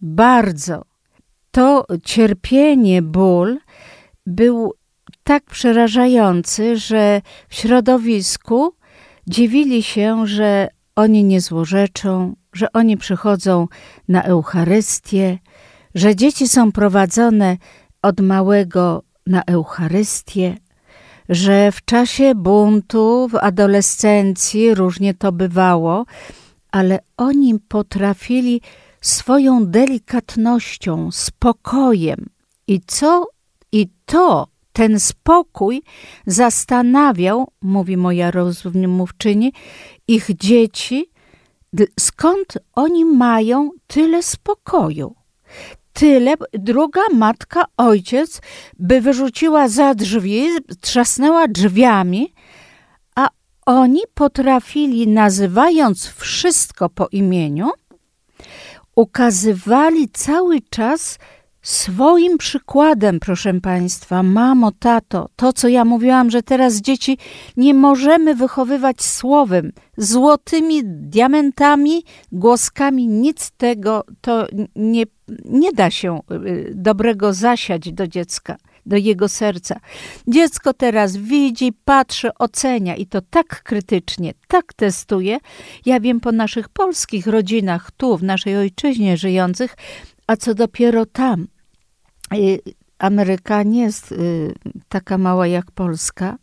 Bardzo. 0.00 0.85
To 1.50 1.87
cierpienie, 2.04 3.02
ból 3.02 3.59
był 4.26 4.73
tak 5.25 5.45
przerażający, 5.45 6.76
że 6.76 7.21
w 7.49 7.54
środowisku 7.54 8.75
dziwili 9.26 9.83
się, 9.83 10.26
że 10.26 10.69
oni 10.97 11.25
nie 11.25 11.40
złorzeczą, 11.40 12.37
że 12.52 12.73
oni 12.73 12.97
przychodzą 12.97 13.69
na 14.09 14.23
Eucharystię, 14.23 15.38
że 15.95 16.16
dzieci 16.16 16.49
są 16.49 16.73
prowadzone 16.73 17.57
od 18.02 18.21
małego 18.21 19.02
na 19.31 19.43
Eucharystię, 19.47 20.57
że 21.29 21.73
w 21.73 21.85
czasie 21.85 22.35
buntu, 22.35 23.29
w 23.29 23.35
adolescencji 23.35 24.75
różnie 24.75 25.15
to 25.15 25.33
bywało, 25.33 26.05
ale 26.71 26.99
oni 27.17 27.59
potrafili 27.69 28.61
swoją 29.01 29.67
delikatnością, 29.67 31.11
spokojem 31.13 32.27
i 32.67 32.81
co 32.87 33.27
i 33.73 33.89
to 34.07 34.47
ten 34.73 35.01
spokój 35.01 35.83
zastanawiał, 36.27 37.49
mówi 37.63 37.97
moja 37.97 38.31
rozmówczyni, 38.31 39.53
ich 40.09 40.31
dzieci, 40.35 41.11
skąd 42.01 42.59
oni 42.75 43.05
mają 43.05 43.71
tyle 43.87 44.23
spokoju. 44.23 45.20
Tyle, 45.93 46.35
druga 46.53 47.01
matka, 47.15 47.65
ojciec 47.77 48.41
by 48.79 49.01
wyrzuciła 49.01 49.69
za 49.69 49.95
drzwi, 49.95 50.49
trzasnęła 50.81 51.49
drzwiami, 51.49 52.35
a 53.15 53.29
oni 53.67 54.01
potrafili, 54.15 55.09
nazywając 55.09 56.07
wszystko 56.07 56.89
po 56.89 57.09
imieniu, 57.13 57.71
ukazywali 58.97 60.09
cały 60.09 60.61
czas 60.71 61.19
swoim 61.62 62.38
przykładem, 62.38 63.21
proszę 63.21 63.61
Państwa, 63.61 64.23
mamo, 64.23 64.73
tato, 64.79 65.29
to 65.37 65.52
co 65.52 65.69
ja 65.69 65.85
mówiłam, 65.85 66.31
że 66.31 66.43
teraz 66.43 66.76
dzieci 66.81 67.19
nie 67.57 67.75
możemy 67.75 68.35
wychowywać 68.35 69.02
słowem, 69.02 69.73
złotymi 69.97 70.83
diamentami, 70.85 72.05
głoskami, 72.33 73.07
nic 73.07 73.50
tego 73.50 74.05
to 74.21 74.47
nie, 74.76 75.05
nie 75.45 75.73
da 75.73 75.90
się 75.90 76.21
y, 76.47 76.73
dobrego 76.75 77.33
zasiać 77.33 77.93
do 77.93 78.07
dziecka, 78.07 78.57
do 78.87 78.97
jego 78.97 79.29
serca. 79.29 79.81
Dziecko 80.29 80.75
teraz 80.75 81.17
widzi, 81.17 81.73
patrzy, 81.85 82.31
ocenia 82.38 82.97
i 82.97 83.07
to 83.07 83.21
tak 83.31 83.62
krytycznie, 83.62 84.35
tak 84.49 84.75
testuje. 84.75 85.38
Ja 85.87 86.00
wiem 86.00 86.21
po 86.21 86.33
naszych 86.33 86.69
polskich 86.69 87.26
rodzinach, 87.26 87.90
tu 87.90 88.17
w 88.17 88.23
naszej 88.23 88.57
ojczyźnie 88.57 89.17
żyjących, 89.17 89.76
a 90.31 90.37
co 90.37 90.55
dopiero 90.55 91.07
tam. 91.07 91.49
Y, 92.35 92.61
Ameryka 92.99 93.63
nie 93.63 93.83
jest 93.83 94.13
y, 94.13 94.55
taka 94.89 95.19
mała 95.19 95.47
jak 95.47 95.71
Polska. 95.71 96.39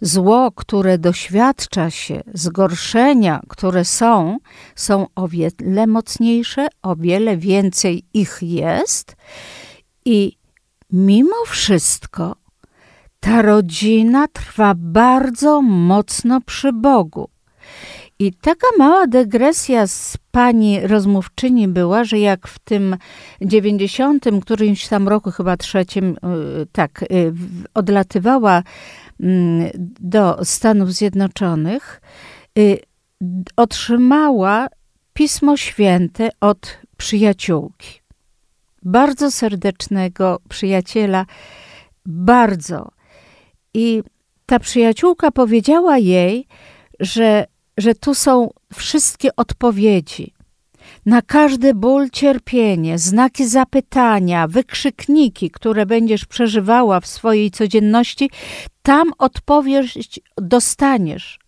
Zło, 0.00 0.52
które 0.52 0.98
doświadcza 0.98 1.90
się, 1.90 2.22
zgorszenia, 2.34 3.40
które 3.48 3.84
są, 3.84 4.38
są 4.74 5.06
o 5.14 5.28
wiele 5.28 5.86
mocniejsze, 5.86 6.66
o 6.82 6.96
wiele 6.96 7.36
więcej 7.36 8.04
ich 8.14 8.38
jest 8.42 9.16
i 10.04 10.38
mimo 10.92 11.44
wszystko 11.46 12.36
ta 13.20 13.42
rodzina 13.42 14.28
trwa 14.28 14.74
bardzo 14.76 15.62
mocno 15.62 16.40
przy 16.40 16.72
Bogu. 16.72 17.30
I 18.20 18.32
taka 18.32 18.66
mała 18.78 19.06
dygresja 19.06 19.86
z 19.86 20.16
pani 20.30 20.80
rozmówczyni 20.80 21.68
była, 21.68 22.04
że 22.04 22.18
jak 22.18 22.48
w 22.48 22.58
tym 22.58 22.96
90, 23.40 24.24
którymś 24.42 24.88
tam 24.88 25.08
roku, 25.08 25.30
chyba 25.30 25.56
trzecim, 25.56 26.16
y, 26.62 26.66
tak, 26.72 27.02
y, 27.02 27.32
odlatywała 27.74 28.62
mm, 29.20 29.70
do 30.00 30.44
Stanów 30.44 30.92
Zjednoczonych, 30.92 32.00
y, 32.58 32.78
otrzymała 33.56 34.68
Pismo 35.12 35.56
Święte 35.56 36.30
od 36.40 36.78
przyjaciółki. 36.96 38.00
Bardzo 38.82 39.30
serdecznego 39.30 40.40
przyjaciela, 40.48 41.26
bardzo. 42.06 42.90
I 43.74 44.02
ta 44.46 44.58
przyjaciółka 44.58 45.30
powiedziała 45.30 45.98
jej, 45.98 46.46
że 47.00 47.46
że 47.78 47.94
tu 47.94 48.14
są 48.14 48.50
wszystkie 48.74 49.36
odpowiedzi. 49.36 50.32
Na 51.06 51.22
każdy 51.22 51.74
ból, 51.74 52.10
cierpienie, 52.10 52.98
znaki 52.98 53.48
zapytania, 53.48 54.48
wykrzykniki, 54.48 55.50
które 55.50 55.86
będziesz 55.86 56.24
przeżywała 56.24 57.00
w 57.00 57.06
swojej 57.06 57.50
codzienności, 57.50 58.30
tam 58.82 59.12
odpowiedź 59.18 60.20
dostaniesz 60.36 61.38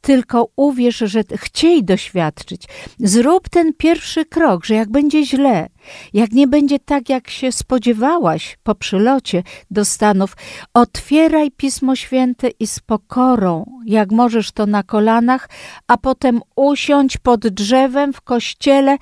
tylko 0.00 0.48
uwierz, 0.56 0.96
że 0.96 1.24
chciej 1.36 1.84
doświadczyć. 1.84 2.64
Zrób 2.98 3.48
ten 3.48 3.72
pierwszy 3.74 4.24
krok, 4.24 4.64
że 4.64 4.74
jak 4.74 4.90
będzie 4.90 5.26
źle, 5.26 5.68
jak 6.12 6.32
nie 6.32 6.46
będzie 6.46 6.78
tak, 6.78 7.08
jak 7.08 7.30
się 7.30 7.52
spodziewałaś 7.52 8.58
po 8.62 8.74
przylocie 8.74 9.42
do 9.70 9.84
Stanów, 9.84 10.36
otwieraj 10.74 11.50
Pismo 11.50 11.96
Święte 11.96 12.48
i 12.48 12.66
z 12.66 12.80
pokorą, 12.80 13.66
jak 13.86 14.10
możesz 14.10 14.52
to 14.52 14.66
na 14.66 14.82
kolanach, 14.82 15.48
a 15.86 15.96
potem 15.96 16.40
usiądź 16.56 17.16
pod 17.16 17.48
drzewem 17.48 18.12
w 18.12 18.20
kościele 18.20 18.96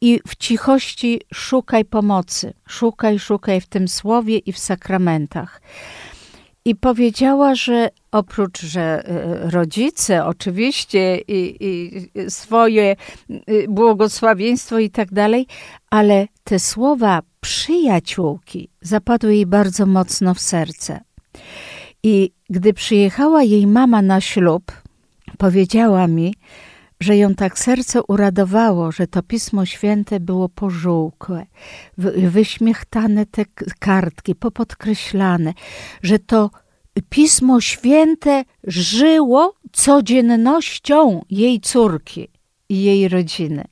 i 0.00 0.20
w 0.28 0.36
cichości 0.36 1.20
szukaj 1.34 1.84
pomocy. 1.84 2.54
Szukaj, 2.68 3.18
szukaj 3.18 3.60
w 3.60 3.66
tym 3.66 3.88
słowie 3.88 4.38
i 4.38 4.52
w 4.52 4.58
sakramentach 4.58 5.60
i 6.64 6.74
powiedziała, 6.74 7.54
że 7.54 7.88
oprócz, 8.12 8.60
że 8.60 8.80
e, 8.80 9.50
rodzice 9.50 10.24
oczywiście 10.24 11.18
i, 11.28 11.56
i 11.60 12.30
swoje 12.30 12.96
y, 13.30 13.66
błogosławieństwo 13.68 14.78
i 14.78 14.90
tak 14.90 15.12
dalej, 15.12 15.46
ale 15.90 16.26
te 16.44 16.58
słowa 16.58 17.22
przyjaciółki 17.40 18.68
zapadły 18.80 19.34
jej 19.34 19.46
bardzo 19.46 19.86
mocno 19.86 20.34
w 20.34 20.40
serce. 20.40 21.00
I 22.02 22.30
gdy 22.50 22.72
przyjechała 22.72 23.42
jej 23.42 23.66
mama 23.66 24.02
na 24.02 24.20
ślub, 24.20 24.72
powiedziała 25.38 26.06
mi, 26.06 26.34
że 27.00 27.16
ją 27.16 27.34
tak 27.34 27.58
serce 27.58 28.02
uradowało, 28.02 28.92
że 28.92 29.06
to 29.06 29.22
Pismo 29.22 29.66
Święte 29.66 30.20
było 30.20 30.48
pożółkłe, 30.48 31.46
wyśmiechtane 32.28 33.26
te 33.26 33.44
kartki, 33.78 34.34
popodkreślane, 34.34 35.54
że 36.02 36.18
to 36.18 36.50
Pismo 37.08 37.60
Święte 37.60 38.44
żyło 38.64 39.54
codziennością 39.72 41.24
jej 41.30 41.60
córki 41.60 42.28
i 42.68 42.82
jej 42.82 43.08
rodziny. 43.08 43.64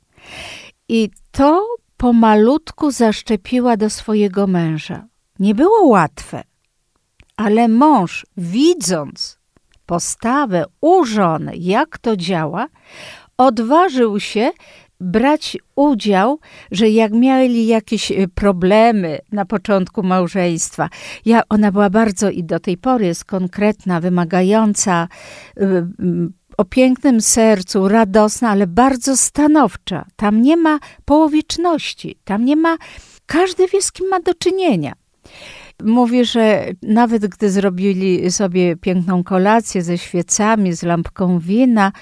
I 0.89 1.11
to 1.31 1.67
pomalutku 1.97 2.91
zaszczepiła 2.91 3.77
do 3.77 3.91
swojego 3.91 4.47
męża. 4.47 5.07
Nie 5.39 5.55
było 5.55 5.87
łatwe, 5.87 6.43
ale 7.37 7.69
mąż, 7.69 8.27
widząc 8.37 9.39
postawę 9.87 10.65
u 10.81 11.05
żony, 11.05 11.53
jak 11.57 11.99
to 11.99 12.17
działa, 12.17 12.67
odważył 13.47 14.21
się 14.21 14.51
brać 15.01 15.57
udział, 15.77 16.39
że 16.71 16.89
jak 16.89 17.13
mieli 17.13 17.67
jakieś 17.67 18.11
y, 18.11 18.29
problemy 18.35 19.19
na 19.33 19.45
początku 19.45 20.03
małżeństwa, 20.03 20.89
ja, 21.25 21.43
ona 21.49 21.73
była 21.73 21.91
bardzo 21.91 22.31
i 22.31 22.45
do 22.45 22.61
tej 22.61 22.77
pory 22.77 23.07
jest 23.07 23.25
konkretna, 23.25 24.01
wymagająca, 24.01 25.09
y, 25.57 25.63
y, 25.65 25.87
o 26.59 26.65
pięknym 26.65 27.21
sercu, 27.21 27.89
radosna, 27.89 28.51
ale 28.51 28.67
bardzo 28.67 29.17
stanowcza. 29.17 30.05
Tam 30.17 30.43
nie 30.43 30.57
ma 30.57 30.79
połowiczności, 31.05 32.19
tam 32.25 32.45
nie 32.45 32.57
ma, 32.57 32.77
każdy 33.27 33.69
wie 33.69 33.83
z 33.83 33.93
kim 33.93 34.09
ma 34.09 34.21
do 34.21 34.35
czynienia. 34.35 34.93
Mówi, 35.85 36.25
że 36.25 36.65
nawet 36.83 37.27
gdy 37.27 37.51
zrobili 37.51 38.31
sobie 38.31 38.77
piękną 38.77 39.25
kolację 39.25 39.83
ze 39.83 39.99
świecami, 39.99 40.73
z 40.73 40.83
lampką 40.83 41.39
wina, 41.39 41.93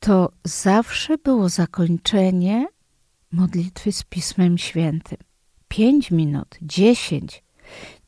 to 0.00 0.32
zawsze 0.44 1.18
było 1.18 1.48
zakończenie 1.48 2.66
modlitwy 3.32 3.92
z 3.92 4.02
Pismem 4.02 4.58
Świętym. 4.58 5.18
Pięć 5.68 6.10
minut, 6.10 6.58
dziesięć. 6.62 7.42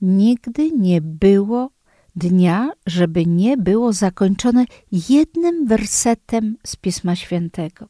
Nigdy 0.00 0.70
nie 0.70 1.00
było 1.00 1.70
dnia, 2.16 2.70
żeby 2.86 3.26
nie 3.26 3.56
było 3.56 3.92
zakończone 3.92 4.64
jednym 4.92 5.66
wersetem 5.66 6.56
z 6.66 6.76
Pisma 6.76 7.16
Świętego. 7.16 7.88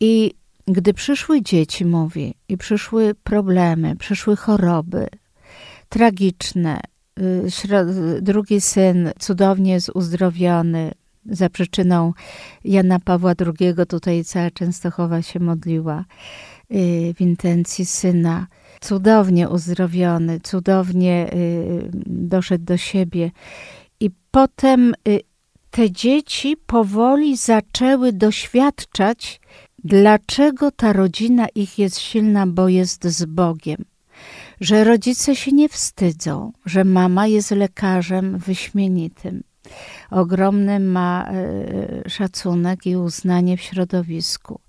I 0.00 0.34
gdy 0.66 0.94
przyszły 0.94 1.42
dzieci, 1.42 1.84
mówi, 1.84 2.34
i 2.48 2.56
przyszły 2.56 3.14
problemy, 3.14 3.96
przyszły 3.96 4.36
choroby 4.36 5.06
tragiczne, 5.88 6.80
y, 7.20 8.22
drugi 8.22 8.60
syn 8.60 9.10
cudownie 9.18 9.72
jest 9.72 9.90
uzdrowiony, 9.94 10.92
za 11.26 11.50
przyczyną 11.50 12.12
Jana 12.64 12.98
Pawła 12.98 13.32
II, 13.40 13.74
tutaj 13.88 14.24
cała 14.24 14.50
Częstochowa 14.50 15.22
się 15.22 15.40
modliła 15.40 16.04
y, 16.70 17.14
w 17.16 17.20
intencji 17.20 17.86
syna. 17.86 18.46
Cudownie 18.80 19.48
uzdrowiony, 19.48 20.40
cudownie 20.40 21.30
y, 21.34 21.90
doszedł 22.06 22.64
do 22.64 22.76
siebie. 22.76 23.30
I 24.00 24.10
potem 24.30 24.94
y, 25.08 25.20
te 25.70 25.90
dzieci 25.90 26.56
powoli 26.66 27.36
zaczęły 27.36 28.12
doświadczać, 28.12 29.40
dlaczego 29.84 30.70
ta 30.70 30.92
rodzina 30.92 31.46
ich 31.54 31.78
jest 31.78 31.98
silna, 31.98 32.46
bo 32.46 32.68
jest 32.68 33.04
z 33.04 33.24
Bogiem. 33.24 33.84
Że 34.60 34.84
rodzice 34.84 35.36
się 35.36 35.52
nie 35.52 35.68
wstydzą, 35.68 36.52
że 36.66 36.84
mama 36.84 37.26
jest 37.26 37.50
lekarzem 37.50 38.38
wyśmienitym, 38.38 39.42
ogromny 40.10 40.80
ma 40.80 41.26
e, 41.26 42.10
szacunek 42.10 42.86
i 42.86 42.96
uznanie 42.96 43.56
w 43.56 43.60
środowisku. 43.60 44.60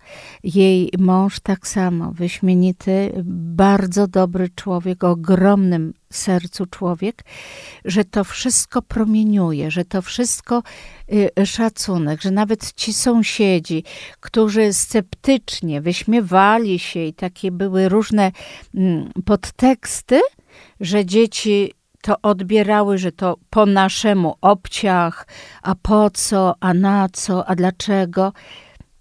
Jej 0.43 0.89
mąż 0.97 1.39
tak 1.39 1.67
samo, 1.67 2.11
wyśmienity, 2.11 3.11
bardzo 3.25 4.07
dobry 4.07 4.49
człowiek, 4.55 5.03
ogromnym 5.03 5.93
sercu 6.09 6.65
człowiek, 6.65 7.23
że 7.85 8.05
to 8.05 8.23
wszystko 8.23 8.81
promieniuje, 8.81 9.71
że 9.71 9.85
to 9.85 10.01
wszystko 10.01 10.63
e, 11.37 11.45
szacunek, 11.45 12.21
że 12.21 12.31
nawet 12.31 12.73
ci 12.73 12.93
sąsiedzi, 12.93 13.83
którzy 14.19 14.73
sceptycznie 14.73 15.81
wyśmiewali 15.81 16.79
się 16.79 16.99
i 16.99 17.13
takie 17.13 17.51
były 17.51 17.89
różne 17.89 18.31
mm, 18.75 19.11
podteksty, 19.25 20.21
że 20.79 21.05
dzieci 21.05 21.73
to 22.01 22.15
odbierały, 22.21 22.97
że 22.97 23.11
to 23.11 23.37
po 23.49 23.65
naszemu 23.65 24.35
obciach, 24.41 25.27
a 25.61 25.75
po 25.75 26.09
co, 26.09 26.55
a 26.59 26.73
na 26.73 27.09
co, 27.09 27.45
a 27.45 27.55
dlaczego. 27.55 28.33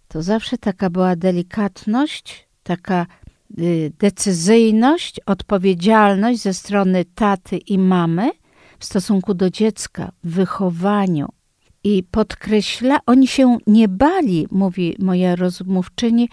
To 0.09 0.23
zawsze 0.23 0.59
taka 0.59 0.91
była 0.91 1.17
delikatność, 1.17 2.49
taka 2.63 3.07
y, 3.59 3.93
decyzyjność, 3.99 5.21
odpowiedzialność 5.27 6.41
ze 6.41 6.55
strony 6.55 7.05
taty 7.05 7.57
i 7.57 7.79
mamy 7.79 8.31
w 8.79 8.85
stosunku 8.85 9.35
do 9.35 9.51
dziecka, 9.51 10.13
w 10.25 10.31
wychowaniu. 10.31 11.29
I 11.85 12.03
podkreśla, 12.11 12.99
oni 13.07 13.27
się 13.27 13.59
nie 13.67 13.89
bali, 13.89 14.47
mówi 14.51 14.97
moja 14.99 15.37
rozmówczyni, 15.37 16.29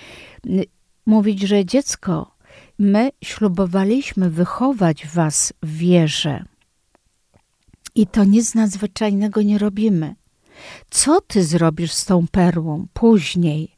y, 0.46 0.66
mówić, 1.06 1.42
że 1.42 1.66
dziecko, 1.66 2.38
my 2.80 3.10
ślubowaliśmy 3.24 4.30
wychować 4.30 5.08
was 5.08 5.54
w 5.64 5.78
wierze. 5.78 6.46
I 7.98 8.08
to 8.08 8.24
nic 8.24 8.56
nadzwyczajnego 8.56 9.42
nie 9.42 9.58
robimy. 9.58 10.16
Co 10.90 11.22
ty 11.22 11.44
zrobisz 11.44 11.92
z 11.92 12.06
tą 12.06 12.28
perłą 12.28 12.88
później? 12.94 13.78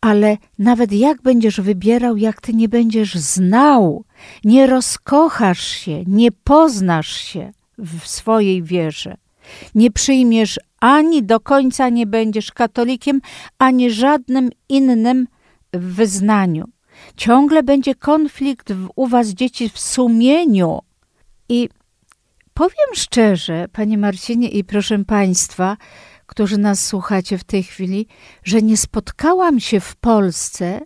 Ale 0.00 0.36
nawet 0.58 0.92
jak 0.92 1.22
będziesz 1.22 1.60
wybierał, 1.60 2.16
jak 2.16 2.40
ty 2.40 2.54
nie 2.54 2.68
będziesz 2.68 3.14
znał, 3.14 4.04
nie 4.44 4.66
rozkochasz 4.66 5.66
się, 5.66 6.04
nie 6.06 6.32
poznasz 6.32 7.16
się 7.16 7.52
w 7.78 8.06
swojej 8.06 8.62
wierze, 8.62 9.16
nie 9.74 9.90
przyjmiesz 9.90 10.60
ani 10.80 11.22
do 11.22 11.40
końca 11.40 11.88
nie 11.88 12.06
będziesz 12.06 12.52
katolikiem, 12.52 13.20
ani 13.58 13.90
żadnym 13.90 14.50
innym 14.68 15.26
wyznaniu. 15.72 16.64
Ciągle 17.16 17.62
będzie 17.62 17.94
konflikt 17.94 18.72
w, 18.72 18.88
u 18.96 19.06
was 19.06 19.28
dzieci 19.28 19.68
w 19.68 19.78
sumieniu, 19.78 20.78
I 21.48 21.68
powiem 22.54 22.94
szczerze, 22.94 23.66
panie 23.72 23.98
Marcinie 23.98 24.48
i 24.48 24.64
proszę 24.64 25.04
państwa, 25.04 25.76
którzy 26.26 26.58
nas 26.58 26.86
słuchacie 26.86 27.38
w 27.38 27.44
tej 27.44 27.62
chwili, 27.62 28.06
że 28.44 28.62
nie 28.62 28.76
spotkałam 28.76 29.60
się 29.60 29.80
w 29.80 29.96
Polsce, 29.96 30.80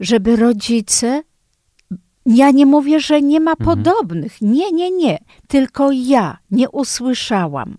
żeby 0.00 0.36
rodzice. 0.36 1.22
Ja 2.26 2.50
nie 2.50 2.66
mówię, 2.66 3.00
że 3.00 3.22
nie 3.22 3.40
ma 3.40 3.50
Mhm. 3.50 3.66
podobnych. 3.84 4.40
Nie, 4.42 4.72
nie, 4.72 4.90
nie. 4.90 5.18
Tylko 5.48 5.90
ja 5.92 6.38
nie 6.50 6.70
usłyszałam 6.70 7.78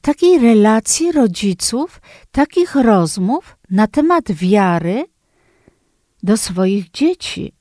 takiej 0.00 0.38
relacji 0.38 1.12
rodziców, 1.12 2.00
takich 2.32 2.74
rozmów 2.74 3.56
na 3.70 3.86
temat 3.86 4.32
wiary 4.32 5.04
do 6.22 6.36
swoich 6.36 6.90
dzieci. 6.90 7.52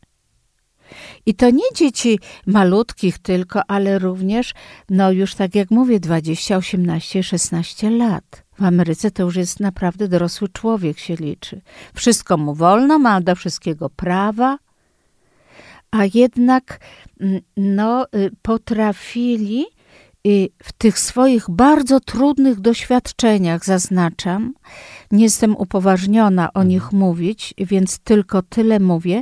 I 1.25 1.33
to 1.33 1.49
nie 1.49 1.63
dzieci 1.75 2.19
malutkich 2.45 3.19
tylko, 3.19 3.61
ale 3.67 3.99
również, 3.99 4.53
no 4.89 5.11
już 5.11 5.35
tak 5.35 5.55
jak 5.55 5.71
mówię, 5.71 5.99
20, 5.99 6.57
18, 6.57 7.23
16 7.23 7.89
lat. 7.89 8.43
W 8.59 8.63
Ameryce 8.63 9.11
to 9.11 9.23
już 9.23 9.35
jest 9.35 9.59
naprawdę 9.59 10.07
dorosły 10.07 10.49
człowiek 10.49 10.99
się 10.99 11.15
liczy. 11.15 11.61
Wszystko 11.93 12.37
mu 12.37 12.53
wolno, 12.53 12.99
ma 12.99 13.21
do 13.21 13.35
wszystkiego 13.35 13.89
prawa, 13.89 14.57
a 15.91 16.05
jednak 16.13 16.79
mm, 17.19 17.41
no, 17.57 18.05
y, 18.15 18.31
potrafili 18.41 19.65
y, 20.27 20.49
w 20.63 20.71
tych 20.71 20.99
swoich 20.99 21.49
bardzo 21.49 21.99
trudnych 21.99 22.59
doświadczeniach, 22.59 23.65
zaznaczam, 23.65 24.53
nie 25.11 25.23
jestem 25.23 25.55
upoważniona 25.57 26.53
o 26.53 26.63
nich 26.63 26.91
mówić, 26.91 27.53
więc 27.57 27.99
tylko 27.99 28.41
tyle 28.41 28.79
mówię, 28.79 29.21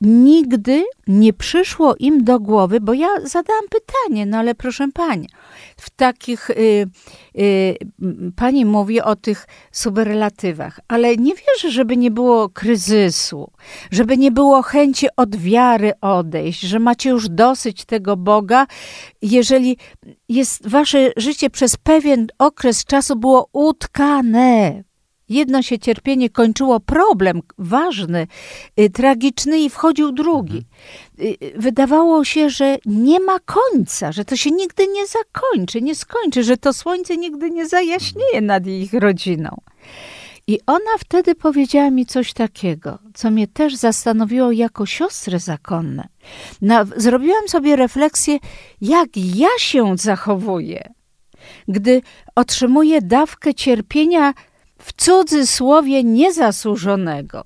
nigdy 0.00 0.84
nie 1.06 1.32
przyszło 1.32 1.94
im 1.98 2.24
do 2.24 2.40
głowy, 2.40 2.80
bo 2.80 2.94
ja 2.94 3.08
zadałam 3.24 3.64
pytanie, 3.70 4.26
no 4.26 4.38
ale 4.38 4.54
proszę 4.54 4.88
pani, 4.94 5.28
w 5.76 5.90
takich, 5.90 6.50
y, 6.50 6.86
y, 7.38 7.76
pani 8.36 8.64
mówi 8.64 9.00
o 9.00 9.16
tych 9.16 9.46
superlatywach, 9.72 10.80
ale 10.88 11.16
nie 11.16 11.32
wierzę, 11.34 11.70
żeby 11.70 11.96
nie 11.96 12.10
było 12.10 12.48
kryzysu, 12.48 13.50
żeby 13.90 14.16
nie 14.16 14.30
było 14.30 14.62
chęci 14.62 15.06
od 15.16 15.36
wiary 15.36 15.92
odejść, 16.00 16.60
że 16.60 16.78
macie 16.78 17.10
już 17.10 17.28
dosyć 17.28 17.84
tego 17.84 18.16
Boga, 18.16 18.66
jeżeli 19.22 19.76
jest 20.28 20.68
wasze 20.68 21.12
życie 21.16 21.50
przez 21.50 21.76
pewien 21.76 22.26
okres 22.38 22.84
czasu 22.84 23.16
było 23.16 23.48
utkane 23.52 24.87
Jedno 25.28 25.62
się 25.62 25.78
cierpienie 25.78 26.30
kończyło, 26.30 26.80
problem 26.80 27.42
ważny, 27.58 28.26
y, 28.80 28.90
tragiczny 28.90 29.60
i 29.60 29.70
wchodził 29.70 30.12
drugi. 30.12 30.64
Y, 31.20 31.36
y, 31.42 31.52
Wydawało 31.56 32.24
się, 32.24 32.50
że 32.50 32.76
nie 32.86 33.20
ma 33.20 33.38
końca, 33.40 34.12
że 34.12 34.24
to 34.24 34.36
się 34.36 34.50
nigdy 34.50 34.86
nie 34.86 35.06
zakończy, 35.06 35.82
nie 35.82 35.94
skończy, 35.94 36.44
że 36.44 36.56
to 36.56 36.72
słońce 36.72 37.16
nigdy 37.16 37.50
nie 37.50 37.68
zajaśnieje 37.68 38.40
nad 38.40 38.66
ich 38.66 38.92
rodziną. 38.92 39.56
I 40.46 40.60
ona 40.66 40.98
wtedy 40.98 41.34
powiedziała 41.34 41.90
mi 41.90 42.06
coś 42.06 42.32
takiego, 42.32 42.98
co 43.14 43.30
mnie 43.30 43.46
też 43.46 43.76
zastanowiło 43.76 44.52
jako 44.52 44.86
siostrę 44.86 45.38
zakonne. 45.38 46.08
Zrobiłam 46.96 47.48
sobie 47.48 47.76
refleksję, 47.76 48.38
jak 48.80 49.08
ja 49.16 49.48
się 49.58 49.96
zachowuję, 49.96 50.94
gdy 51.68 52.02
otrzymuję 52.34 53.02
dawkę 53.02 53.54
cierpienia 53.54 54.34
w 54.88 54.92
cudzysłowie 54.92 56.04
niezasłużonego. 56.04 57.44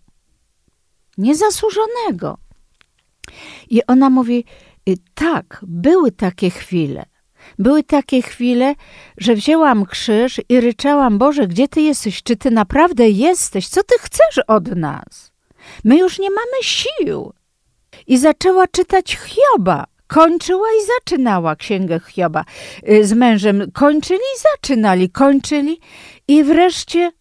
Niezasłużonego. 1.19 2.39
I 3.71 3.87
ona 3.87 4.11
mówi: 4.11 4.45
y, 4.89 4.97
Tak, 5.15 5.61
były 5.63 6.13
takie 6.13 6.51
chwile. 6.51 7.05
Były 7.59 7.83
takie 7.83 8.23
chwile, 8.23 8.75
że 9.19 9.35
wzięłam 9.35 9.87
krzyż 9.87 10.41
i 10.49 10.61
ryczałam: 10.61 11.19
Boże, 11.19 11.47
gdzie 11.47 11.69
ty 11.69 11.81
jesteś? 11.81 12.23
Czy 12.23 12.37
ty 12.37 12.51
naprawdę 12.51 13.09
jesteś? 13.09 13.69
Co 13.69 13.83
ty 13.83 13.95
chcesz 14.01 14.45
od 14.47 14.77
nas? 14.77 15.33
My 15.85 15.99
już 15.99 16.19
nie 16.19 16.31
mamy 16.31 16.63
sił. 16.63 17.33
I 18.07 18.19
zaczęła 18.19 18.67
czytać 18.69 19.17
Hioba. 19.17 19.85
Kończyła 20.07 20.69
i 20.69 20.87
zaczynała 20.87 21.57
księgę 21.57 22.01
Hioba 22.09 22.45
y, 22.89 23.07
z 23.07 23.13
mężem. 23.13 23.71
Kończyli 23.73 24.21
i 24.37 24.41
zaczynali, 24.53 25.11
kończyli. 25.11 25.81
I 26.29 26.45
wreszcie 26.45 27.13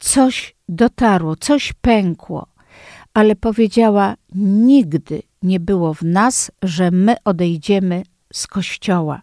coś 0.00 0.56
dotarło, 0.68 1.36
coś 1.36 1.72
pękło, 1.72 2.46
ale 3.14 3.36
powiedziała: 3.36 4.14
Nigdy 4.34 5.22
nie 5.42 5.60
było 5.60 5.94
w 5.94 6.02
nas, 6.02 6.50
że 6.62 6.90
my 6.90 7.16
odejdziemy 7.24 8.02
z 8.32 8.46
kościoła, 8.46 9.22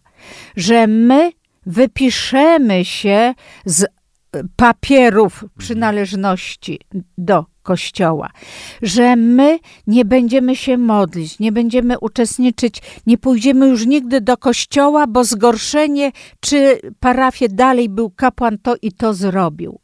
że 0.55 0.87
my 0.87 1.31
wypiszemy 1.65 2.85
się 2.85 3.33
z 3.65 3.83
e, 3.83 3.87
papierów 4.55 5.45
przynależności 5.57 6.79
do 7.17 7.45
kościoła, 7.63 8.29
że 8.81 9.15
my 9.15 9.59
nie 9.87 10.05
będziemy 10.05 10.55
się 10.55 10.77
modlić, 10.77 11.39
nie 11.39 11.51
będziemy 11.51 11.99
uczestniczyć, 11.99 12.81
nie 13.07 13.17
pójdziemy 13.17 13.67
już 13.67 13.85
nigdy 13.85 14.21
do 14.21 14.37
kościoła, 14.37 15.07
bo 15.07 15.23
zgorszenie, 15.23 16.11
czy 16.39 16.79
parafię 16.99 17.49
dalej 17.49 17.89
był 17.89 18.09
kapłan, 18.09 18.57
to 18.57 18.75
i 18.81 18.91
to 18.91 19.13
zrobił 19.13 19.79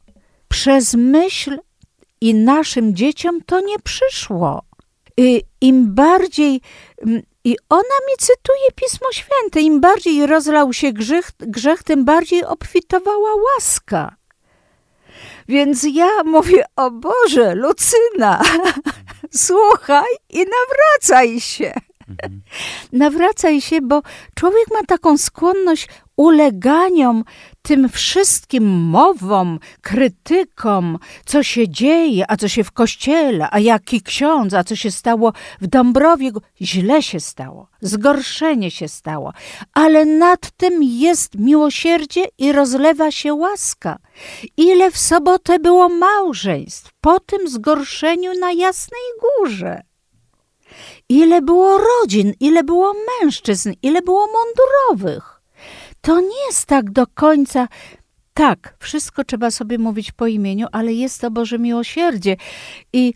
przez 0.53 0.93
myśl 0.93 1.59
i 2.21 2.35
naszym 2.35 2.95
dzieciom 2.95 3.41
to 3.45 3.59
nie 3.59 3.79
przyszło. 3.79 4.63
I 5.17 5.43
Im 5.61 5.95
bardziej, 5.95 6.61
mm, 7.01 7.21
i 7.43 7.57
ona 7.69 7.97
mi 8.09 8.17
cytuje 8.19 8.71
Pismo 8.75 9.07
Święte, 9.11 9.61
im 9.61 9.81
bardziej 9.81 10.25
rozlał 10.25 10.73
się 10.73 10.93
grzech, 10.93 11.31
grzech 11.39 11.83
tym 11.83 12.05
bardziej 12.05 12.45
obfitowała 12.45 13.29
łaska. 13.35 14.15
Więc 15.47 15.83
ja 15.93 16.23
mówię, 16.25 16.65
o 16.75 16.91
Boże, 16.91 17.55
Lucyna, 17.55 18.41
słuchaj 19.47 20.13
i 20.29 20.37
nawracaj 20.37 21.39
się. 21.39 21.73
Nawracaj 22.91 23.61
się, 23.61 23.81
bo 23.81 24.01
człowiek 24.35 24.71
ma 24.71 24.83
taką 24.83 25.17
skłonność 25.17 25.87
uleganiom 26.17 27.23
tym 27.61 27.89
wszystkim 27.89 28.63
mowom, 28.69 29.59
krytykom, 29.81 30.99
co 31.25 31.43
się 31.43 31.69
dzieje, 31.69 32.25
a 32.27 32.37
co 32.37 32.47
się 32.47 32.63
w 32.63 32.71
kościele, 32.71 33.47
a 33.51 33.59
jaki 33.59 34.01
ksiądz, 34.01 34.53
a 34.53 34.63
co 34.63 34.75
się 34.75 34.91
stało 34.91 35.33
w 35.61 35.67
Dąbrowie. 35.67 36.31
Źle 36.61 37.01
się 37.01 37.19
stało, 37.19 37.67
zgorszenie 37.81 38.71
się 38.71 38.87
stało, 38.87 39.33
ale 39.73 40.05
nad 40.05 40.51
tym 40.51 40.83
jest 40.83 41.35
miłosierdzie 41.39 42.23
i 42.37 42.51
rozlewa 42.51 43.11
się 43.11 43.33
łaska. 43.33 43.97
Ile 44.57 44.91
w 44.91 44.97
sobotę 44.97 45.59
było 45.59 45.89
małżeństw 45.89 46.91
po 47.01 47.19
tym 47.19 47.47
zgorszeniu 47.47 48.39
na 48.39 48.51
Jasnej 48.51 49.01
Górze. 49.21 49.81
Ile 51.09 51.41
było 51.41 51.77
rodzin, 51.77 52.33
ile 52.39 52.63
było 52.63 52.93
mężczyzn, 53.21 53.73
ile 53.81 54.01
było 54.01 54.27
mundurowych. 54.27 55.32
To 56.05 56.21
nie 56.21 56.45
jest 56.47 56.65
tak 56.65 56.91
do 56.91 57.07
końca. 57.07 57.67
Tak, 58.33 58.75
wszystko 58.79 59.23
trzeba 59.23 59.51
sobie 59.51 59.77
mówić 59.77 60.11
po 60.11 60.27
imieniu, 60.27 60.67
ale 60.71 60.93
jest 60.93 61.21
to 61.21 61.31
Boże 61.31 61.59
miłosierdzie. 61.59 62.37
I, 62.93 63.13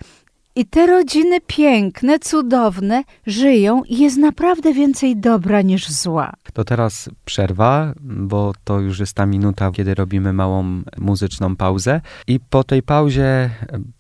i 0.56 0.66
te 0.66 0.88
rodziny 0.88 1.42
piękne, 1.48 2.20
cudowne 2.20 3.04
żyją 3.26 3.84
i 3.84 4.00
jest 4.00 4.18
naprawdę 4.18 4.74
więcej 4.74 5.18
dobra 5.18 5.62
niż 5.62 5.90
zła. 5.90 6.34
To 6.54 6.64
teraz 6.64 7.10
przerwa, 7.26 7.94
bo 8.02 8.54
to 8.64 8.80
już 8.80 9.00
jest 9.00 9.14
ta 9.14 9.26
minuta, 9.26 9.72
kiedy 9.72 9.96
robimy 9.96 10.34
małą 10.34 10.82
muzyczną 10.98 11.56
pauzę. 11.56 12.02
I 12.28 12.40
po 12.40 12.64
tej 12.64 12.84
pauzie 12.84 13.50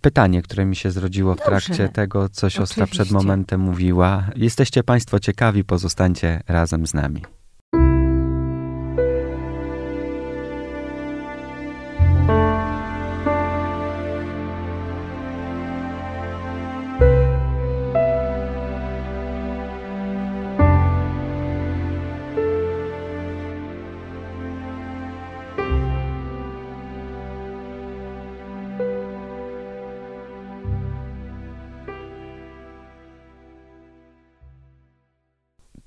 pytanie, 0.01 0.41
które 0.41 0.65
mi 0.65 0.75
się 0.75 0.91
zrodziło 0.91 1.33
w 1.33 1.37
Dobrze. 1.37 1.49
trakcie 1.49 1.89
tego, 1.89 2.29
co 2.29 2.49
siostra 2.49 2.85
przed 2.85 3.01
Oczywiście. 3.01 3.13
momentem 3.13 3.61
mówiła. 3.61 4.23
Jesteście 4.35 4.83
Państwo 4.83 5.19
ciekawi, 5.19 5.63
pozostańcie 5.63 6.41
razem 6.47 6.87
z 6.87 6.93
nami. 6.93 7.21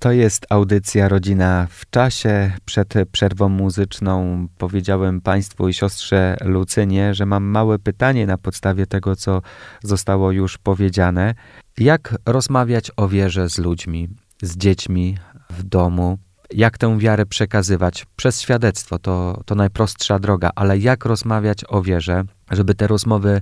To 0.01 0.11
jest 0.11 0.45
audycja 0.49 1.07
Rodzina 1.07 1.67
w 1.69 1.89
czasie. 1.89 2.51
Przed 2.65 2.93
przerwą 3.11 3.49
muzyczną 3.49 4.47
powiedziałem 4.57 5.21
Państwu 5.21 5.67
i 5.67 5.73
siostrze 5.73 6.37
Lucynie, 6.41 7.13
że 7.13 7.25
mam 7.25 7.43
małe 7.43 7.79
pytanie 7.79 8.27
na 8.27 8.37
podstawie 8.37 8.87
tego, 8.87 9.15
co 9.15 9.41
zostało 9.83 10.31
już 10.31 10.57
powiedziane. 10.57 11.33
Jak 11.77 12.15
rozmawiać 12.25 12.91
o 12.97 13.07
wierze 13.07 13.49
z 13.49 13.57
ludźmi, 13.57 14.09
z 14.41 14.57
dziećmi, 14.57 15.17
w 15.49 15.63
domu, 15.63 16.17
jak 16.51 16.77
tę 16.77 16.99
wiarę 16.99 17.25
przekazywać 17.25 18.05
przez 18.15 18.41
świadectwo, 18.41 18.99
to, 18.99 19.41
to 19.45 19.55
najprostsza 19.55 20.19
droga, 20.19 20.49
ale 20.55 20.77
jak 20.77 21.05
rozmawiać 21.05 21.63
o 21.69 21.81
wierze, 21.81 22.23
żeby 22.51 22.75
te 22.75 22.87
rozmowy 22.87 23.41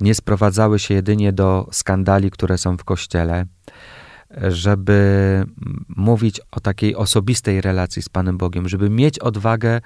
nie 0.00 0.14
sprowadzały 0.14 0.78
się 0.78 0.94
jedynie 0.94 1.32
do 1.32 1.68
skandali, 1.72 2.30
które 2.30 2.58
są 2.58 2.76
w 2.76 2.84
kościele, 2.84 3.44
żeby 4.48 5.44
mówić 5.88 6.40
o 6.50 6.60
takiej 6.60 6.96
osobistej 6.96 7.60
relacji 7.60 8.02
z 8.02 8.08
Panem 8.08 8.38
Bogiem, 8.38 8.68
żeby 8.68 8.90
mieć 8.90 9.18
odwagę 9.18 9.80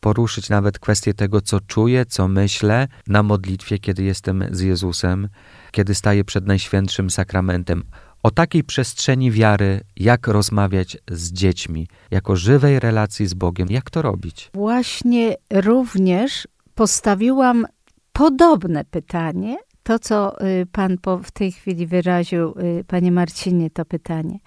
poruszyć 0.00 0.48
nawet 0.48 0.78
kwestię 0.78 1.14
tego, 1.14 1.40
co 1.40 1.60
czuję, 1.60 2.06
co 2.06 2.28
myślę 2.28 2.88
na 3.06 3.22
modlitwie, 3.22 3.78
kiedy 3.78 4.02
jestem 4.02 4.44
z 4.50 4.60
Jezusem, 4.60 5.28
kiedy 5.70 5.94
staję 5.94 6.24
przed 6.24 6.46
Najświętszym 6.46 7.10
Sakramentem. 7.10 7.84
O 8.22 8.30
takiej 8.30 8.64
przestrzeni 8.64 9.30
wiary, 9.30 9.80
jak 9.96 10.26
rozmawiać 10.26 10.98
z 11.10 11.32
dziećmi, 11.32 11.88
jako 12.10 12.36
żywej 12.36 12.80
relacji 12.80 13.26
z 13.26 13.34
Bogiem, 13.34 13.68
jak 13.70 13.90
to 13.90 14.02
robić? 14.02 14.50
Właśnie 14.54 15.36
również 15.50 16.48
postawiłam 16.74 17.66
podobne 18.12 18.84
pytanie, 18.84 19.56
to 19.82 19.98
co 19.98 20.44
y, 20.46 20.66
Pan 20.72 20.98
w 21.22 21.30
tej 21.30 21.52
chwili 21.52 21.86
wyraził, 21.86 22.54
y, 22.58 22.84
Panie 22.84 23.12
Marcinie, 23.12 23.70
to 23.70 23.84
pytanie. 23.84 24.38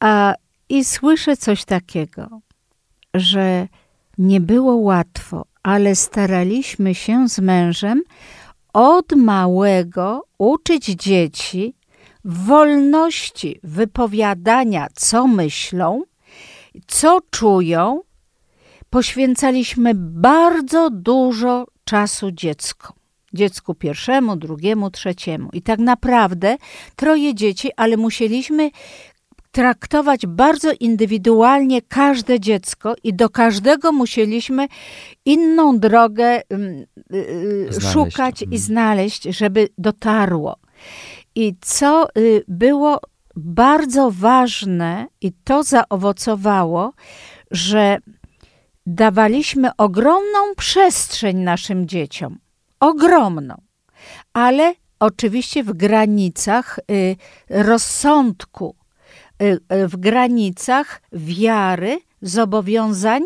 A 0.00 0.34
i 0.68 0.84
słyszę 0.84 1.36
coś 1.36 1.64
takiego, 1.64 2.40
że 3.14 3.68
nie 4.18 4.40
było 4.40 4.76
łatwo, 4.76 5.46
ale 5.62 5.96
staraliśmy 5.96 6.94
się 6.94 7.28
z 7.28 7.38
mężem 7.38 8.02
od 8.72 9.12
małego 9.12 10.22
uczyć 10.38 10.84
dzieci 10.84 11.74
wolności 12.24 13.60
wypowiadania, 13.62 14.88
co 14.94 15.26
myślą, 15.26 16.02
co 16.86 17.20
czują. 17.30 18.00
Poświęcaliśmy 18.90 19.92
bardzo 19.94 20.90
dużo 20.90 21.66
czasu 21.84 22.30
dziecku. 22.30 22.92
Dziecku 23.34 23.74
pierwszemu, 23.74 24.36
drugiemu, 24.36 24.90
trzeciemu. 24.90 25.48
I 25.52 25.62
tak 25.62 25.78
naprawdę 25.78 26.56
troje 26.96 27.34
dzieci, 27.34 27.70
ale 27.76 27.96
musieliśmy 27.96 28.70
traktować 29.54 30.26
bardzo 30.26 30.72
indywidualnie 30.80 31.82
każde 31.82 32.40
dziecko 32.40 32.94
i 33.04 33.14
do 33.14 33.28
każdego 33.30 33.92
musieliśmy 33.92 34.68
inną 35.24 35.78
drogę 35.78 36.40
um, 36.50 36.84
y, 37.12 37.68
szukać 37.92 38.42
i 38.42 38.44
mm. 38.44 38.58
znaleźć, 38.58 39.22
żeby 39.22 39.68
dotarło. 39.78 40.56
I 41.34 41.54
co 41.60 42.08
y, 42.18 42.44
było 42.48 43.00
bardzo 43.36 44.10
ważne, 44.10 45.06
i 45.20 45.32
to 45.44 45.62
zaowocowało, 45.62 46.92
że 47.50 47.98
dawaliśmy 48.86 49.70
ogromną 49.76 50.54
przestrzeń 50.56 51.36
naszym 51.36 51.88
dzieciom. 51.88 52.38
Ogromną. 52.84 53.54
Ale 54.32 54.74
oczywiście 54.98 55.64
w 55.64 55.72
granicach 55.72 56.78
y, 56.90 57.16
rozsądku, 57.50 58.76
Y, 59.42 59.60
y, 59.74 59.88
w 59.88 59.96
granicach 59.96 61.02
wiary, 61.12 62.00
zobowiązań, 62.22 63.22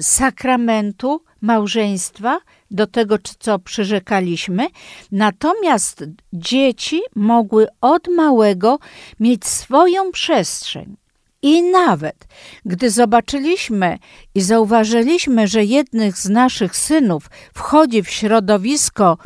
sakramentu 0.00 1.24
małżeństwa, 1.40 2.40
do 2.70 2.86
tego, 2.86 3.16
co 3.38 3.58
przyrzekaliśmy. 3.58 4.66
Natomiast 5.12 6.04
dzieci 6.32 7.00
mogły 7.16 7.66
od 7.80 8.08
małego 8.08 8.78
mieć 9.20 9.46
swoją 9.46 10.12
przestrzeń. 10.12 10.96
I 11.42 11.62
nawet 11.62 12.26
gdy 12.64 12.90
zobaczyliśmy 12.90 13.98
i 14.34 14.40
zauważyliśmy, 14.40 15.48
że 15.48 15.64
jednych 15.64 16.18
z 16.18 16.28
naszych 16.28 16.76
synów 16.76 17.30
wchodzi 17.54 18.02
w 18.02 18.10
środowisko 18.10 19.18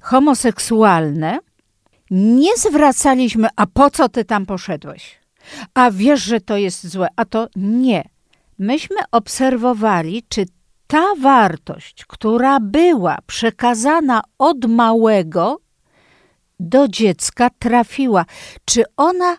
homoseksualne, 0.00 1.38
nie 2.10 2.56
zwracaliśmy, 2.56 3.48
a 3.56 3.66
po 3.66 3.90
co 3.90 4.08
ty 4.08 4.24
tam 4.24 4.46
poszedłeś? 4.46 5.20
A 5.74 5.90
wiesz, 5.90 6.22
że 6.22 6.40
to 6.40 6.56
jest 6.56 6.88
złe, 6.88 7.08
a 7.16 7.24
to 7.24 7.48
nie. 7.56 8.04
Myśmy 8.58 8.96
obserwowali, 9.12 10.22
czy 10.28 10.46
ta 10.86 11.04
wartość, 11.20 12.04
która 12.04 12.60
była 12.60 13.18
przekazana 13.26 14.22
od 14.38 14.64
małego 14.64 15.60
do 16.60 16.88
dziecka, 16.88 17.50
trafiła, 17.58 18.24
czy 18.64 18.84
ona 18.96 19.36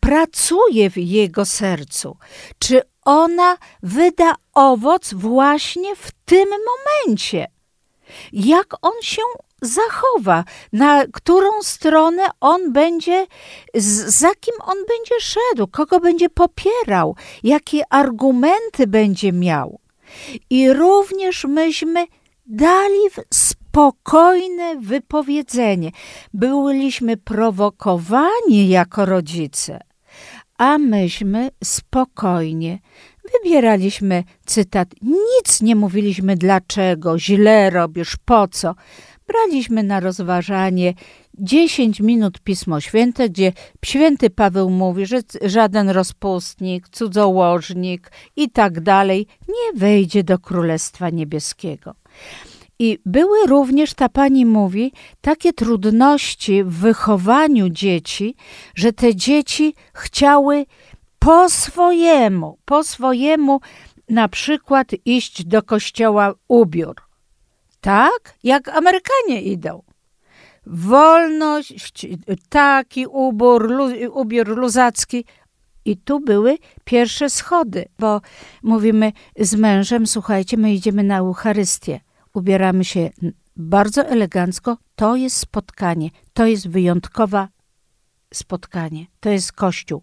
pracuje 0.00 0.90
w 0.90 0.96
jego 0.96 1.44
sercu, 1.44 2.16
czy 2.58 2.82
ona 3.04 3.56
wyda 3.82 4.34
owoc 4.54 5.14
właśnie 5.14 5.96
w 5.96 6.10
tym 6.24 6.48
momencie. 6.48 7.46
Jak 8.32 8.74
on 8.82 8.92
się 9.02 9.22
zachowa, 9.62 10.44
na 10.72 11.04
którą 11.12 11.62
stronę 11.62 12.26
on 12.40 12.72
będzie, 12.72 13.26
za 14.06 14.34
kim 14.34 14.54
on 14.64 14.76
będzie 14.88 15.14
szedł, 15.20 15.66
kogo 15.66 16.00
będzie 16.00 16.28
popierał, 16.28 17.16
jakie 17.42 17.82
argumenty 17.90 18.86
będzie 18.86 19.32
miał. 19.32 19.80
I 20.50 20.72
również 20.72 21.44
myśmy 21.44 22.06
dali 22.46 22.98
spokojne 23.80 24.76
wypowiedzenie. 24.80 25.90
Byliśmy 26.34 27.16
prowokowani 27.16 28.68
jako 28.68 29.06
rodzice, 29.06 29.80
a 30.58 30.78
myśmy 30.78 31.50
spokojnie 31.64 32.78
wybieraliśmy 33.32 34.24
cytat. 34.46 34.88
Nic 35.02 35.62
nie 35.62 35.76
mówiliśmy 35.76 36.36
dlaczego, 36.36 37.18
źle 37.18 37.70
robisz, 37.70 38.16
po 38.24 38.48
co 38.48 38.74
braliśmy 39.26 39.82
na 39.82 40.00
rozważanie 40.00 40.94
10 41.38 42.00
minut 42.00 42.40
Pismo 42.40 42.80
Święte, 42.80 43.28
gdzie 43.28 43.52
święty 43.84 44.30
Paweł 44.30 44.70
mówi, 44.70 45.06
że 45.06 45.20
żaden 45.42 45.90
rozpustnik, 45.90 46.88
cudzołożnik 46.88 48.12
i 48.36 48.50
tak 48.50 48.80
dalej 48.80 49.26
nie 49.48 49.80
wejdzie 49.80 50.24
do 50.24 50.38
Królestwa 50.38 51.10
Niebieskiego. 51.10 51.94
I 52.80 52.98
były 53.06 53.46
również, 53.46 53.94
ta 53.94 54.08
pani 54.08 54.46
mówi, 54.46 54.92
takie 55.20 55.52
trudności 55.52 56.64
w 56.64 56.70
wychowaniu 56.70 57.68
dzieci, 57.68 58.34
że 58.74 58.92
te 58.92 59.14
dzieci 59.14 59.74
chciały 59.94 60.66
po 61.18 61.50
swojemu, 61.50 62.58
po 62.64 62.84
swojemu 62.84 63.60
na 64.08 64.28
przykład 64.28 64.88
iść 65.04 65.44
do 65.44 65.62
kościoła 65.62 66.34
ubiór 66.48 67.10
tak 67.80 68.34
jak 68.42 68.68
Amerykanie 68.68 69.42
idą. 69.42 69.82
Wolność, 70.66 72.06
taki 72.48 73.06
ubór, 73.06 73.72
ubiór 74.12 74.48
luzacki. 74.48 75.24
I 75.84 75.96
tu 75.96 76.20
były 76.20 76.58
pierwsze 76.84 77.30
schody, 77.30 77.84
bo 77.98 78.20
mówimy 78.62 79.12
z 79.38 79.54
mężem, 79.54 80.06
słuchajcie, 80.06 80.56
my 80.56 80.74
idziemy 80.74 81.02
na 81.02 81.18
Eucharystię. 81.18 82.00
Ubieramy 82.34 82.84
się 82.84 83.10
bardzo 83.56 84.06
elegancko. 84.06 84.76
To 84.96 85.16
jest 85.16 85.36
spotkanie, 85.36 86.10
to 86.32 86.46
jest 86.46 86.68
wyjątkowe 86.68 87.48
spotkanie, 88.34 89.06
to 89.20 89.30
jest 89.30 89.52
kościół. 89.52 90.02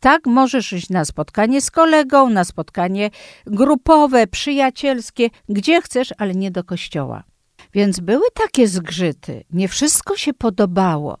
Tak, 0.00 0.26
możesz 0.26 0.72
iść 0.72 0.90
na 0.90 1.04
spotkanie 1.04 1.60
z 1.60 1.70
kolegą, 1.70 2.30
na 2.30 2.44
spotkanie 2.44 3.10
grupowe, 3.46 4.26
przyjacielskie, 4.26 5.30
gdzie 5.48 5.82
chcesz, 5.82 6.14
ale 6.18 6.34
nie 6.34 6.50
do 6.50 6.64
kościoła. 6.64 7.24
Więc 7.74 8.00
były 8.00 8.24
takie 8.34 8.68
zgrzyty, 8.68 9.44
nie 9.50 9.68
wszystko 9.68 10.16
się 10.16 10.34
podobało, 10.34 11.18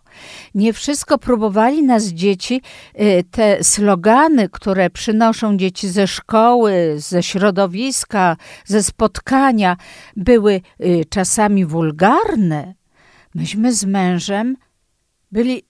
nie 0.54 0.72
wszystko 0.72 1.18
próbowali 1.18 1.82
nas 1.82 2.04
dzieci, 2.04 2.62
y, 3.00 3.24
te 3.30 3.64
slogany, 3.64 4.48
które 4.48 4.90
przynoszą 4.90 5.56
dzieci 5.56 5.88
ze 5.88 6.06
szkoły, 6.06 6.94
ze 6.96 7.22
środowiska, 7.22 8.36
ze 8.64 8.82
spotkania, 8.82 9.76
były 10.16 10.60
y, 10.80 11.04
czasami 11.08 11.66
wulgarne. 11.66 12.74
Myśmy 13.34 13.74
z 13.74 13.84
mężem 13.84 14.56
byli 15.32 15.62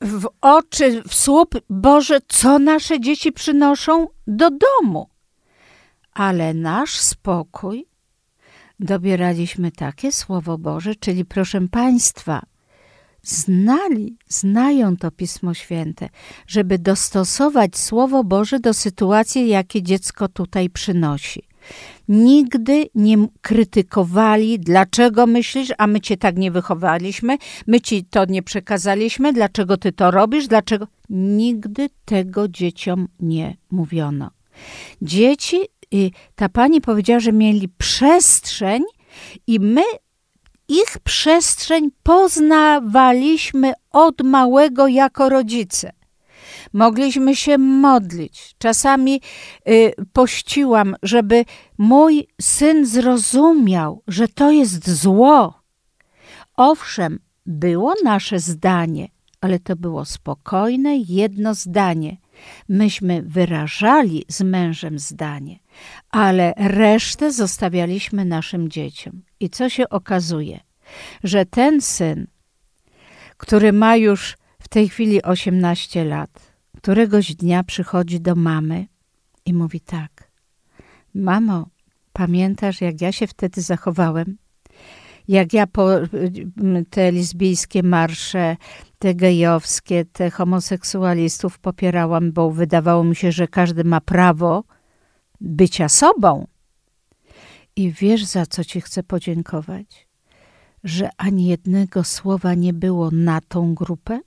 w 0.00 0.28
oczy, 0.40 1.02
w 1.08 1.14
słup 1.14 1.54
Boże, 1.70 2.18
co 2.28 2.58
nasze 2.58 3.00
dzieci 3.00 3.32
przynoszą 3.32 4.08
do 4.26 4.50
domu. 4.50 5.08
Ale 6.14 6.54
nasz 6.54 6.98
spokój 7.00 7.87
dobieraliśmy 8.80 9.70
takie 9.70 10.12
Słowo 10.12 10.58
Boże, 10.58 10.94
czyli 10.94 11.24
proszę 11.24 11.68
Państwa, 11.68 12.42
znali, 13.22 14.16
znają 14.28 14.96
to 14.96 15.10
Pismo 15.10 15.54
Święte, 15.54 16.08
żeby 16.46 16.78
dostosować 16.78 17.78
Słowo 17.78 18.24
Boże 18.24 18.60
do 18.60 18.74
sytuacji, 18.74 19.48
jakie 19.48 19.82
dziecko 19.82 20.28
tutaj 20.28 20.70
przynosi. 20.70 21.42
nigdy 22.08 22.86
nie 22.94 23.16
krytykowali, 23.40 24.58
dlaczego 24.58 25.26
myślisz, 25.26 25.68
a 25.78 25.86
my 25.86 26.00
cię 26.00 26.16
tak 26.16 26.36
nie 26.36 26.50
wychowaliśmy, 26.50 27.38
my 27.66 27.80
ci 27.80 28.04
to 28.04 28.24
nie 28.24 28.42
przekazaliśmy, 28.42 29.32
dlaczego 29.32 29.76
ty 29.76 29.92
to 29.92 30.10
robisz, 30.10 30.48
dlaczego. 30.48 30.86
Nigdy 31.10 31.88
tego 32.04 32.48
dzieciom 32.48 33.08
nie 33.20 33.56
mówiono. 33.70 34.30
Dzieci, 35.02 35.56
ta 36.34 36.48
pani 36.48 36.80
powiedziała, 36.80 37.20
że 37.20 37.32
mieli 37.32 37.68
przestrzeń 37.68 38.82
i 39.46 39.60
my 39.60 39.82
ich 40.68 40.98
przestrzeń 41.04 41.90
poznawaliśmy 42.02 43.72
od 43.90 44.22
małego 44.22 44.88
jako 44.88 45.28
rodzice. 45.28 45.92
Mogliśmy 46.72 47.36
się 47.36 47.58
modlić. 47.58 48.54
Czasami 48.58 49.20
y, 49.68 49.92
pościłam, 50.12 50.96
żeby 51.02 51.44
mój 51.78 52.26
syn 52.40 52.86
zrozumiał, 52.86 54.02
że 54.08 54.28
to 54.28 54.50
jest 54.50 54.90
zło. 54.90 55.62
Owszem, 56.56 57.18
było 57.46 57.94
nasze 58.04 58.38
zdanie, 58.38 59.08
ale 59.40 59.58
to 59.58 59.76
było 59.76 60.04
spokojne, 60.04 60.96
jedno 60.96 61.54
zdanie. 61.54 62.16
Myśmy 62.68 63.22
wyrażali 63.22 64.24
z 64.28 64.40
mężem 64.40 64.98
zdanie, 64.98 65.58
ale 66.10 66.54
resztę 66.56 67.32
zostawialiśmy 67.32 68.24
naszym 68.24 68.68
dzieciom. 68.68 69.22
I 69.40 69.50
co 69.50 69.68
się 69.68 69.88
okazuje? 69.88 70.60
Że 71.24 71.46
ten 71.46 71.80
syn, 71.80 72.26
który 73.36 73.72
ma 73.72 73.96
już 73.96 74.36
w 74.58 74.68
tej 74.68 74.88
chwili 74.88 75.22
18 75.22 76.04
lat, 76.04 76.52
któregoś 76.76 77.34
dnia 77.34 77.64
przychodzi 77.64 78.20
do 78.20 78.34
mamy 78.34 78.86
i 79.46 79.54
mówi 79.54 79.80
tak: 79.80 80.30
Mamo, 81.14 81.66
pamiętasz, 82.12 82.80
jak 82.80 83.00
ja 83.00 83.12
się 83.12 83.26
wtedy 83.26 83.62
zachowałem? 83.62 84.38
Jak 85.28 85.52
ja 85.52 85.66
po 85.66 85.88
te 86.90 87.12
lesbijskie 87.12 87.82
marsze, 87.82 88.56
te 88.98 89.14
gejowskie, 89.14 90.04
te 90.04 90.30
homoseksualistów 90.30 91.58
popierałam, 91.58 92.32
bo 92.32 92.50
wydawało 92.50 93.04
mi 93.04 93.16
się, 93.16 93.32
że 93.32 93.48
każdy 93.48 93.84
ma 93.84 94.00
prawo 94.00 94.64
bycia 95.40 95.88
sobą. 95.88 96.46
I 97.76 97.92
wiesz, 97.92 98.24
za 98.24 98.46
co 98.46 98.64
ci 98.64 98.80
chcę 98.80 99.02
podziękować? 99.02 100.08
Że 100.84 101.10
ani 101.16 101.46
jednego 101.46 102.04
słowa 102.04 102.54
nie 102.54 102.72
było 102.72 103.10
na 103.10 103.40
tą 103.40 103.74
grupę, 103.74 104.20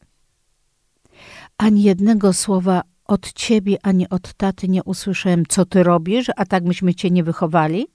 ani 1.58 1.84
jednego 1.84 2.34
słowa 2.34 2.82
od 3.06 3.34
ciebie, 3.34 3.78
ani 3.84 4.10
od 4.10 4.34
taty 4.34 4.68
nie 4.68 4.84
usłyszałem, 4.84 5.46
co 5.46 5.66
ty 5.66 5.84
robisz, 5.84 6.28
a 6.36 6.46
tak 6.46 6.64
myśmy 6.64 6.96
cię 6.96 7.12
nie 7.12 7.24
wychowali, 7.24 7.88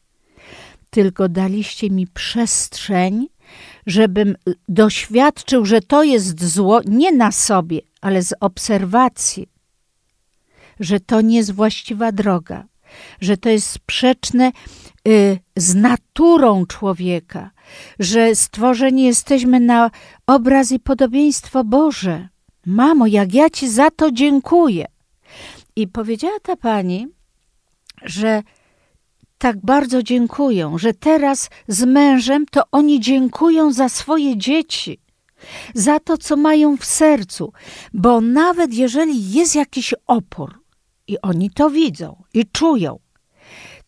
tylko 0.90 1.28
daliście 1.28 1.90
mi 1.90 2.06
przestrzeń, 2.06 3.28
żebym 3.86 4.36
doświadczył, 4.68 5.64
że 5.64 5.80
to 5.80 6.04
jest 6.04 6.44
zło 6.44 6.80
nie 6.86 7.12
na 7.12 7.32
sobie, 7.32 7.80
ale 8.00 8.22
z 8.22 8.34
obserwacji, 8.40 9.48
że 10.80 11.00
to 11.00 11.20
nie 11.20 11.36
jest 11.36 11.52
właściwa 11.52 12.12
droga, 12.12 12.66
że 13.20 13.36
to 13.36 13.48
jest 13.48 13.70
sprzeczne 13.70 14.52
y, 15.08 15.38
z 15.56 15.74
naturą 15.74 16.66
człowieka, 16.66 17.50
że 17.98 18.34
stworzeni 18.34 19.04
jesteśmy 19.04 19.60
na 19.60 19.90
obraz 20.26 20.72
i 20.72 20.80
podobieństwo 20.80 21.64
Boże. 21.64 22.28
Mamo, 22.66 23.06
jak 23.06 23.34
ja 23.34 23.50
ci 23.50 23.68
za 23.68 23.90
to 23.90 24.12
dziękuję. 24.12 24.86
I 25.76 25.88
powiedziała 25.88 26.40
ta 26.42 26.56
pani, 26.56 27.08
że 28.02 28.42
tak 29.38 29.56
bardzo 29.60 30.02
dziękują, 30.02 30.78
że 30.78 30.94
teraz 30.94 31.50
z 31.68 31.84
mężem 31.84 32.46
to 32.50 32.62
oni 32.72 33.00
dziękują 33.00 33.72
za 33.72 33.88
swoje 33.88 34.36
dzieci, 34.36 35.00
za 35.74 36.00
to, 36.00 36.18
co 36.18 36.36
mają 36.36 36.76
w 36.76 36.84
sercu, 36.84 37.52
bo 37.94 38.20
nawet 38.20 38.74
jeżeli 38.74 39.32
jest 39.32 39.54
jakiś 39.54 39.94
opór 40.06 40.65
i 41.08 41.20
oni 41.20 41.50
to 41.50 41.70
widzą 41.70 42.22
i 42.34 42.46
czują, 42.52 42.98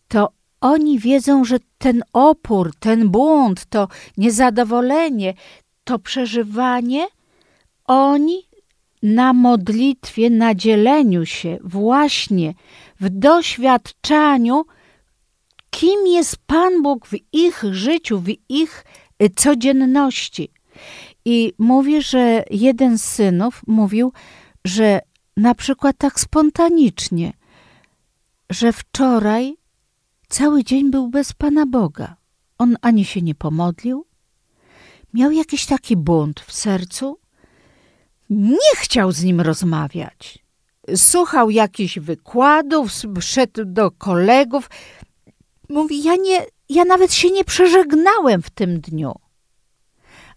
to 0.07 0.29
oni 0.61 0.99
wiedzą, 0.99 1.45
że 1.45 1.57
ten 1.77 2.03
opór, 2.13 2.71
ten 2.79 3.09
bunt, 3.09 3.65
to 3.65 3.87
niezadowolenie, 4.17 5.33
to 5.83 5.99
przeżywanie, 5.99 7.07
oni 7.85 8.49
na 9.03 9.33
modlitwie, 9.33 10.29
na 10.29 10.55
dzieleniu 10.55 11.25
się 11.25 11.57
właśnie 11.63 12.53
w 12.99 13.09
doświadczaniu, 13.09 14.65
kim 15.69 16.07
jest 16.07 16.37
Pan 16.47 16.81
Bóg 16.81 17.07
w 17.07 17.15
ich 17.33 17.63
życiu, 17.71 18.19
w 18.19 18.27
ich 18.49 18.85
y, 19.23 19.29
codzienności. 19.29 20.51
I 21.25 21.53
mówi, 21.57 22.01
że 22.01 22.43
jeden 22.49 22.97
z 22.97 23.03
synów 23.03 23.61
mówił, 23.67 24.13
że 24.65 24.99
na 25.39 25.55
przykład 25.55 25.97
tak 25.97 26.19
spontanicznie, 26.19 27.33
że 28.49 28.73
wczoraj 28.73 29.57
cały 30.29 30.63
dzień 30.63 30.91
był 30.91 31.09
bez 31.09 31.33
Pana 31.33 31.65
Boga. 31.65 32.15
On 32.57 32.75
ani 32.81 33.05
się 33.05 33.21
nie 33.21 33.35
pomodlił, 33.35 34.05
miał 35.13 35.31
jakiś 35.31 35.65
taki 35.65 35.97
bunt 35.97 36.39
w 36.39 36.53
sercu, 36.53 37.19
nie 38.29 38.75
chciał 38.75 39.11
z 39.11 39.23
nim 39.23 39.41
rozmawiać. 39.41 40.39
Słuchał 40.95 41.49
jakichś 41.49 41.99
wykładów, 41.99 42.91
szedł 43.19 43.65
do 43.65 43.91
kolegów. 43.91 44.69
Mówi, 45.69 46.03
ja, 46.03 46.15
nie, 46.15 46.45
ja 46.69 46.85
nawet 46.85 47.13
się 47.13 47.31
nie 47.31 47.43
przeżegnałem 47.43 48.41
w 48.41 48.49
tym 48.49 48.81
dniu. 48.81 49.15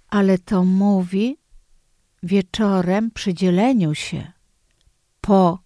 Ale 0.09 0.38
to 0.38 0.65
mówi 0.65 1.37
wieczorem 2.23 3.11
przy 3.11 3.35
dzieleniu 3.35 3.95
się 3.95 4.33
po 5.22 5.58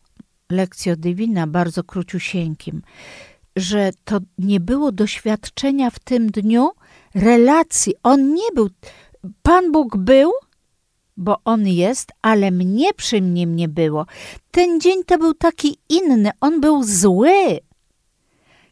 lekcjo 0.51 0.97
divina, 0.97 1.47
bardzo 1.47 1.85
króciusieńkim, 1.85 2.83
że 3.57 3.91
to 4.05 4.19
nie 4.39 4.61
było 4.61 4.93
doświadczenia 4.93 5.91
w 5.91 5.99
tym 5.99 6.31
dniu 6.31 6.71
relacji. 7.15 7.95
On 8.03 8.35
nie 8.35 8.53
był, 8.55 8.69
Pan 9.43 9.73
Bóg 9.73 9.97
był, 9.97 10.33
bo 11.17 11.37
On 11.45 11.67
jest, 11.67 12.13
ale 12.23 12.51
mnie 12.51 12.95
przy 12.95 13.21
mnie 13.21 13.47
nie 13.47 13.69
było. 13.69 14.07
Ten 14.51 14.81
dzień 14.81 15.05
to 15.05 15.19
był 15.19 15.35
taki 15.35 15.79
inny, 15.89 16.31
on 16.41 16.61
był 16.61 16.83
zły. 16.85 17.59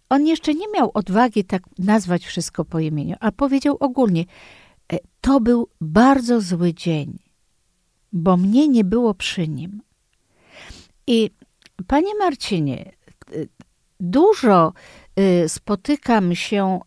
On 0.09 0.27
jeszcze 0.27 0.55
nie 0.55 0.67
miał 0.69 0.91
odwagi 0.95 1.45
tak 1.45 1.63
nazwać 1.79 2.25
wszystko 2.25 2.65
po 2.65 2.79
imieniu, 2.79 3.17
a 3.21 3.33
powiedział 3.33 3.77
ogólnie, 3.81 4.25
e, 4.93 4.99
to 5.21 5.41
był 5.41 5.69
bardzo 5.81 6.41
zły 6.41 6.75
dzień, 6.75 7.19
bo 8.13 8.37
mnie 8.37 8.69
nie 8.69 8.85
było 8.85 9.15
przy 9.15 9.49
nim. 9.49 9.84
I 11.07 11.31
panie 11.87 12.15
Marcinie, 12.19 12.93
dużo 14.01 14.73
e, 15.17 15.49
spotykam 15.49 16.35
się 16.35 16.81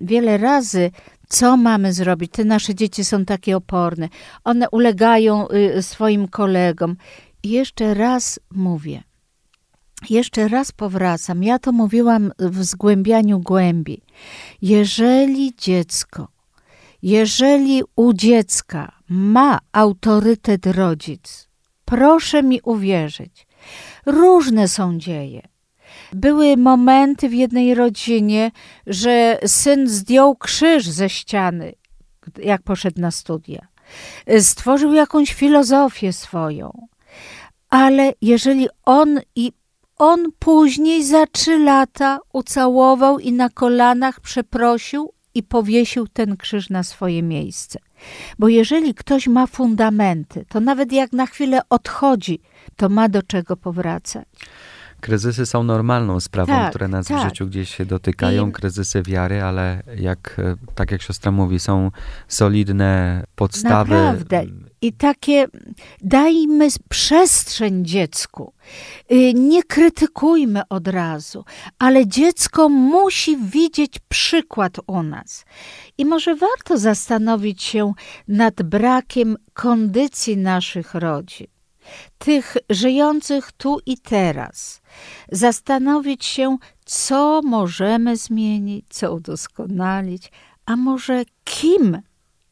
wiele 0.00 0.38
razy 0.38 0.90
co 1.32 1.56
mamy 1.56 1.92
zrobić? 1.92 2.32
Te 2.32 2.44
nasze 2.44 2.74
dzieci 2.74 3.04
są 3.04 3.24
takie 3.24 3.56
oporne. 3.56 4.08
One 4.44 4.70
ulegają 4.70 5.48
y, 5.48 5.82
swoim 5.82 6.28
kolegom. 6.28 6.96
I 7.42 7.50
jeszcze 7.50 7.94
raz 7.94 8.40
mówię, 8.50 9.02
jeszcze 10.10 10.48
raz 10.48 10.72
powracam. 10.72 11.42
Ja 11.42 11.58
to 11.58 11.72
mówiłam 11.72 12.32
w 12.38 12.64
zgłębianiu 12.64 13.40
głębi. 13.40 14.02
Jeżeli 14.62 15.54
dziecko, 15.56 16.28
jeżeli 17.02 17.82
u 17.96 18.12
dziecka 18.12 18.92
ma 19.08 19.58
autorytet 19.72 20.66
rodzic, 20.66 21.48
proszę 21.84 22.42
mi 22.42 22.60
uwierzyć, 22.60 23.46
różne 24.06 24.68
są 24.68 24.98
dzieje. 24.98 25.42
Były 26.12 26.56
momenty 26.56 27.28
w 27.28 27.34
jednej 27.34 27.74
rodzinie, 27.74 28.50
że 28.86 29.38
syn 29.46 29.88
zdjął 29.88 30.36
krzyż 30.36 30.88
ze 30.88 31.08
ściany, 31.08 31.72
jak 32.42 32.62
poszedł 32.62 33.00
na 33.00 33.10
studia. 33.10 33.66
Stworzył 34.40 34.92
jakąś 34.92 35.34
filozofię 35.34 36.12
swoją. 36.12 36.86
Ale 37.70 38.12
jeżeli 38.20 38.68
on 38.84 39.20
i 39.36 39.52
on 39.98 40.24
później 40.38 41.04
za 41.04 41.26
trzy 41.26 41.58
lata 41.58 42.18
ucałował 42.32 43.18
i 43.18 43.32
na 43.32 43.48
kolanach 43.48 44.20
przeprosił 44.20 45.12
i 45.34 45.42
powiesił 45.42 46.08
ten 46.08 46.36
krzyż 46.36 46.70
na 46.70 46.82
swoje 46.82 47.22
miejsce. 47.22 47.78
Bo 48.38 48.48
jeżeli 48.48 48.94
ktoś 48.94 49.26
ma 49.28 49.46
fundamenty, 49.46 50.44
to 50.48 50.60
nawet 50.60 50.92
jak 50.92 51.12
na 51.12 51.26
chwilę 51.26 51.60
odchodzi, 51.70 52.40
to 52.76 52.88
ma 52.88 53.08
do 53.08 53.22
czego 53.22 53.56
powracać. 53.56 54.24
Kryzysy 55.00 55.46
są 55.46 55.62
normalną 55.62 56.20
sprawą, 56.20 56.52
Tak, 56.52 56.70
które 56.70 56.88
nas 56.88 57.06
w 57.06 57.08
tak. 57.08 57.28
życiu 57.28 57.46
gdzieś 57.46 57.74
się 57.76 57.86
dotykają, 57.86 58.48
I- 58.48 58.52
kryzysy 58.52 59.02
wiary, 59.02 59.42
ale 59.42 59.82
jak, 59.96 60.36
e, 60.38 60.56
tak 60.74 60.90
jak 60.90 61.02
siostra 61.02 61.32
mówi, 61.32 61.60
są 61.60 61.90
solidne 62.28 63.24
podstawy. 63.34 63.94
Naprawdę. 63.94 64.44
I 64.82 64.92
takie 64.92 65.46
dajmy 66.00 66.68
przestrzeń 66.88 67.84
dziecku. 67.84 68.52
Y, 69.12 69.34
Nie 69.34 69.62
krytykujmy 69.62 70.62
od 70.68 70.88
razu, 70.88 71.44
ale 71.78 72.06
dziecko 72.06 72.68
musi 72.68 73.36
widzieć 73.36 73.92
przykład 74.08 74.72
u 74.86 75.02
nas. 75.02 75.44
I 75.98 76.04
może 76.04 76.34
warto 76.34 76.78
zastanowić 76.78 77.62
się 77.62 77.92
nad 78.28 78.62
brakiem 78.62 79.36
kondycji 79.52 80.36
naszych 80.36 80.94
rodzin, 80.94 81.46
tych 82.18 82.56
żyjących 82.70 83.52
tu 83.52 83.78
i 83.86 83.98
teraz. 83.98 84.80
Zastanowić 85.32 86.24
się, 86.24 86.56
co 86.84 87.40
możemy 87.44 88.16
zmienić, 88.16 88.84
co 88.88 89.14
udoskonalić, 89.14 90.32
a 90.66 90.76
może 90.76 91.22
kim 91.44 92.02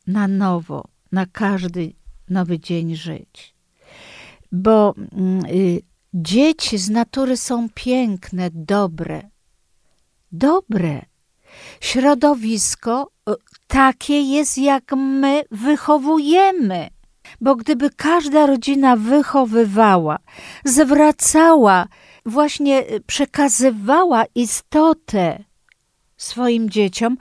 na 0.07 0.28
nowo, 0.28 0.85
na 1.12 1.26
każdy 1.26 1.99
nowy 2.31 2.59
dzień 2.59 2.97
żyć. 2.97 3.55
Bo 4.53 4.95
mm, 5.12 5.47
y, 5.47 5.81
dzieci 6.14 6.78
z 6.78 6.91
natury 6.91 7.37
są 7.37 7.68
piękne, 7.74 8.51
dobre. 8.53 9.31
Dobre. 10.33 11.03
Środowisko 11.81 13.11
y, 13.31 13.33
takie 13.66 14.20
jest, 14.20 14.59
jak 14.59 14.93
my 14.97 15.43
wychowujemy. 15.51 16.91
Bo 17.41 17.57
gdyby 17.57 17.91
każda 17.91 18.47
rodzina 18.47 18.97
wychowywała, 18.97 20.18
zwracała, 20.64 21.87
właśnie 22.26 22.91
y, 22.91 23.01
przekazywała 23.01 24.24
istotę 24.35 25.45
swoim 26.16 26.70
dzieciom, 26.70 27.16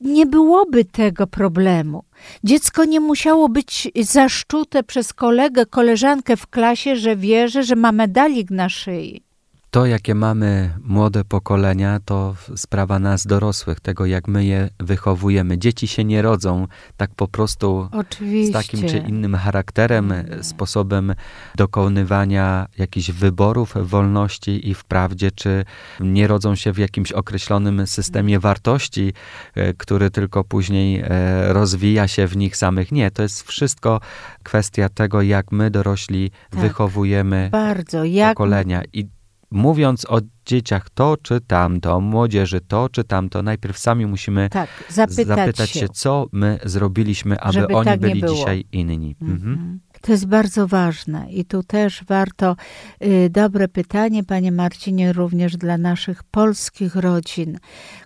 nie 0.00 0.26
byłoby 0.26 0.84
tego 0.84 1.26
problemu. 1.26 2.04
Dziecko 2.44 2.84
nie 2.84 3.00
musiało 3.00 3.48
być 3.48 3.88
zaszczute 4.00 4.82
przez 4.82 5.12
kolegę, 5.12 5.66
koleżankę 5.66 6.36
w 6.36 6.46
klasie, 6.46 6.96
że 6.96 7.16
wierzy, 7.16 7.62
że 7.62 7.76
ma 7.76 7.92
medalik 7.92 8.50
na 8.50 8.68
szyi. 8.68 9.27
To, 9.70 9.86
jakie 9.86 10.14
mamy 10.14 10.74
młode 10.84 11.24
pokolenia, 11.24 12.00
to 12.04 12.34
sprawa 12.56 12.98
nas 12.98 13.26
dorosłych, 13.26 13.80
tego 13.80 14.06
jak 14.06 14.28
my 14.28 14.44
je 14.44 14.70
wychowujemy. 14.78 15.58
Dzieci 15.58 15.88
się 15.88 16.04
nie 16.04 16.22
rodzą 16.22 16.66
tak 16.96 17.10
po 17.14 17.28
prostu 17.28 17.88
Oczywiście. 17.92 18.50
z 18.50 18.52
takim 18.52 18.88
czy 18.88 18.98
innym 18.98 19.34
charakterem, 19.34 20.12
sposobem 20.42 21.14
dokonywania 21.56 22.66
jakichś 22.78 23.10
wyborów 23.10 23.74
wolności 23.82 24.68
i 24.68 24.74
w 24.74 24.84
prawdzie, 24.84 25.30
czy 25.30 25.64
nie 26.00 26.26
rodzą 26.26 26.54
się 26.54 26.72
w 26.72 26.78
jakimś 26.78 27.12
określonym 27.12 27.86
systemie 27.86 28.40
wartości, 28.40 29.12
e, 29.54 29.74
który 29.74 30.10
tylko 30.10 30.44
później 30.44 31.02
e, 31.04 31.52
rozwija 31.52 32.08
się 32.08 32.26
w 32.26 32.36
nich 32.36 32.56
samych. 32.56 32.92
Nie, 32.92 33.10
to 33.10 33.22
jest 33.22 33.42
wszystko 33.42 34.00
kwestia 34.42 34.88
tego, 34.88 35.22
jak 35.22 35.52
my 35.52 35.70
dorośli 35.70 36.30
Tak. 36.50 36.60
wychowujemy 36.60 37.48
Bardzo. 37.52 38.04
Jak 38.04 38.36
pokolenia. 38.36 38.82
I 38.92 39.17
mówiąc 39.50 40.06
o 40.08 40.20
dzieciach 40.46 40.90
to 40.90 41.16
czy 41.22 41.40
tamto, 41.40 42.00
młodzieży 42.00 42.60
to 42.60 42.88
czy 42.88 43.04
tamto, 43.04 43.42
najpierw 43.42 43.78
sami 43.78 44.06
musimy 44.06 44.48
tak, 44.50 44.70
zapytać, 44.88 45.26
zapytać 45.26 45.70
się. 45.70 45.80
się, 45.80 45.88
co 45.88 46.26
my 46.32 46.58
zrobiliśmy, 46.64 47.40
aby 47.40 47.66
oni 47.66 47.84
tak 47.84 48.00
byli 48.00 48.22
dzisiaj 48.22 48.64
inni. 48.72 49.16
Mhm. 49.22 49.80
To 50.00 50.12
jest 50.12 50.26
bardzo 50.26 50.66
ważne 50.66 51.26
i 51.30 51.44
tu 51.44 51.62
też 51.62 52.04
warto, 52.04 52.56
y, 53.04 53.30
dobre 53.30 53.68
pytanie, 53.68 54.24
panie 54.24 54.52
Marcinie, 54.52 55.12
również 55.12 55.56
dla 55.56 55.78
naszych 55.78 56.22
polskich 56.22 56.96
rodzin, 56.96 57.58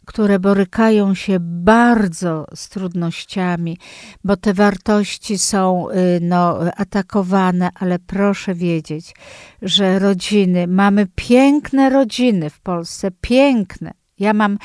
które 0.04 0.38
borykają 0.38 1.14
się 1.14 1.36
bardzo 1.40 2.46
z 2.54 2.68
trudnościami, 2.68 3.78
bo 4.24 4.36
te 4.36 4.54
wartości 4.54 5.38
są 5.38 5.90
y, 5.90 5.94
no, 6.22 6.58
atakowane, 6.76 7.70
ale 7.74 7.98
proszę 7.98 8.54
wiedzieć, 8.54 9.14
że 9.62 9.98
rodziny, 9.98 10.66
mamy 10.66 11.06
piękne 11.14 11.90
rodziny 11.90 12.50
w 12.50 12.60
Polsce, 12.60 13.10
piękne. 13.20 14.01
Ja 14.22 14.32
mam, 14.32 14.58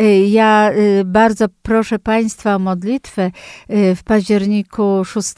y, 0.00 0.18
ja 0.26 0.70
y, 0.72 1.04
bardzo 1.04 1.46
proszę 1.62 1.98
Państwa 1.98 2.54
o 2.54 2.58
modlitwę. 2.58 3.30
Y, 3.70 3.94
W 3.94 4.02
październiku 4.02 5.04
6 5.04 5.34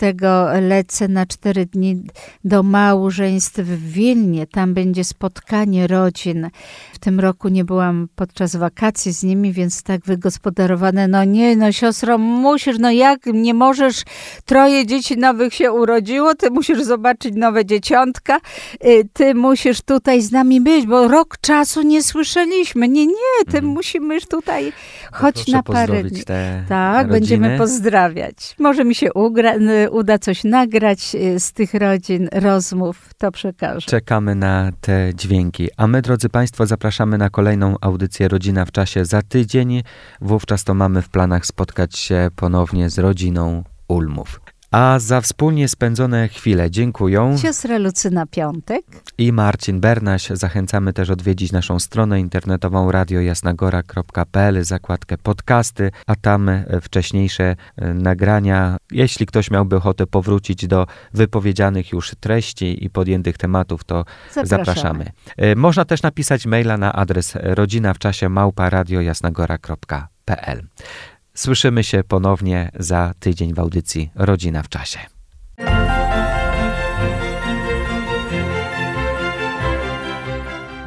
lecę 0.61 1.09
na 1.09 1.27
cztery 1.27 1.67
dni 1.67 2.03
do 2.45 2.63
małżeństw 2.63 3.59
w 3.59 3.93
Wilnie. 3.93 4.47
Tam 4.47 4.75
będzie 4.75 5.05
spotkanie 5.05 5.87
rodzin. 5.87 6.51
W 6.93 6.99
tym 6.99 7.21
roku 7.21 7.49
nie 7.49 7.65
byłam 7.65 8.09
podczas 8.17 8.57
wakacji 8.57 9.13
z 9.13 9.23
nimi, 9.23 9.53
więc 9.53 9.83
tak 9.83 10.01
wygospodarowane. 10.05 11.09
No 11.09 11.25
nie, 11.25 11.57
no 11.57 11.73
siostro, 11.73 12.19
musisz, 12.19 12.79
no 12.79 12.91
jak 12.91 13.27
nie 13.27 13.55
możesz, 13.55 14.03
troje 14.45 14.87
dzieci 14.87 15.17
nowych 15.17 15.55
się 15.55 15.73
urodziło, 15.73 16.35
ty 16.35 16.51
musisz 16.51 16.83
zobaczyć 16.83 17.35
nowe 17.35 17.65
dzieciątka, 17.65 18.41
ty 19.13 19.35
musisz 19.35 19.83
tutaj 19.83 20.23
z 20.23 20.33
nami 20.33 20.61
być, 20.61 20.87
bo 20.87 21.09
rok 21.09 21.37
czasu 21.41 21.83
nie 21.83 22.03
słyszeliśmy. 22.03 22.89
Nie, 22.89 23.07
nie, 23.07 23.45
ty 23.53 23.63
musimy 23.67 24.15
już 24.15 24.27
tutaj, 24.27 24.73
chodź 25.13 25.35
Proszę 25.35 25.53
na 25.53 25.63
parę 25.63 26.03
dni. 26.03 26.23
Tak, 26.69 26.97
rodziny. 26.97 27.13
będziemy 27.13 27.59
pozdrawiać. 27.59 28.57
Może 28.59 28.85
mi 28.85 28.95
się 28.95 29.13
ugra, 29.13 29.55
uda 29.91 30.19
coś 30.19 30.45
nagrać 30.45 31.15
y, 31.15 31.41
z 31.41 31.53
tych 31.53 31.75
rodzin, 31.75 32.29
rozmów, 32.33 33.11
to 33.19 33.33
przekażę. 33.33 33.87
Czekamy 33.87 34.35
na 34.35 34.71
te 34.81 35.11
dźwięki. 35.15 35.69
A 35.77 35.87
my, 35.87 36.03
drodzy 36.03 36.29
Państwo, 36.29 36.67
zapraszamy 36.67 37.19
na 37.19 37.31
kolejną 37.31 37.75
audycję 37.81 38.29
Rodzina 38.29 38.65
w 38.65 38.73
czasie 38.73 39.05
za 39.05 39.23
tydzień. 39.23 39.83
Wówczas 40.21 40.65
to 40.65 40.75
mamy 40.75 41.03
w 41.03 41.09
planach 41.09 41.47
spotkać 41.47 41.99
się 41.99 42.29
ponownie 42.37 42.91
z 42.91 42.99
rodziną 42.99 43.65
Ulmów. 43.89 44.41
A 44.77 44.99
za 44.99 45.21
wspólnie 45.21 45.69
spędzone 45.69 46.29
chwile 46.29 46.71
dziękuję 46.71 47.37
Siostra 47.43 47.79
Lucyna 47.79 48.27
Piątek. 48.27 48.85
i 49.19 49.33
Marcin 49.33 49.81
Bernaś. 49.81 50.29
Zachęcamy 50.29 50.93
też 50.93 51.11
odwiedzić 51.11 51.53
naszą 51.53 51.79
stronę 51.79 52.21
internetową 52.21 52.93
radiojasnagora.pl, 52.93 54.65
zakładkę 54.65 55.19
podcasty, 55.19 55.91
a 56.07 56.17
tam 56.17 56.49
e, 56.49 56.65
wcześniejsze 56.83 57.57
e, 57.77 57.95
nagrania. 57.95 58.77
Jeśli 58.91 59.27
ktoś 59.27 59.51
miałby 59.51 59.77
ochotę 59.77 60.07
powrócić 60.07 60.67
do 60.67 60.87
wypowiedzianych 61.15 61.93
już 61.93 62.13
treści 62.21 62.85
i 62.85 62.91
podjętych 62.91 63.39
tematów, 63.39 63.85
to 63.85 64.05
Zapraszamy. 64.35 64.49
zapraszamy. 64.65 65.11
E, 65.37 65.55
Można 65.55 65.85
też 65.85 66.03
napisać 66.03 66.47
maila 66.47 66.77
na 66.77 66.93
adres 66.93 67.33
rodzina 67.43 67.95
w 67.95 67.99
czasie 67.99 68.29
małpa 68.29 68.71
radiojasnagora.pl. 68.71 70.67
Słyszymy 71.37 71.85
się 71.85 72.05
ponownie 72.05 72.71
za 72.79 73.15
tydzień 73.21 73.55
w 73.55 73.59
audycji 73.59 74.11
Rodzina 74.15 74.63
w 74.63 74.69
czasie. 74.69 74.99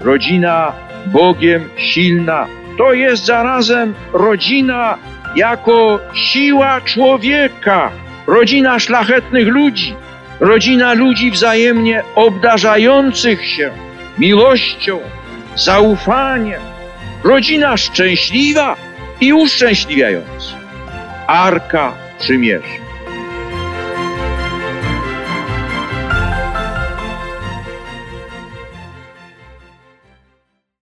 rodzina 0.02 0.74
Bogiem 1.06 1.70
silna. 1.78 2.48
To 2.78 2.94
jest 2.94 3.26
zarazem 3.26 3.94
rodzina 4.14 4.98
jako 5.36 6.00
siła 6.14 6.82
człowieka, 6.82 7.92
rodzina 8.28 8.80
szlachetnych 8.80 9.48
ludzi, 9.48 9.96
rodzina 10.40 10.94
ludzi 10.94 11.32
wzajemnie 11.32 12.04
obdarzających 12.16 13.46
się 13.46 13.72
miłością, 14.18 15.00
zaufaniem, 15.56 16.62
rodzina 17.24 17.78
szczęśliwa 17.78 18.76
i 19.22 19.34
uszczęśliwiająca. 19.34 20.56
Arka 21.28 21.94
Przymierza. 22.20 22.89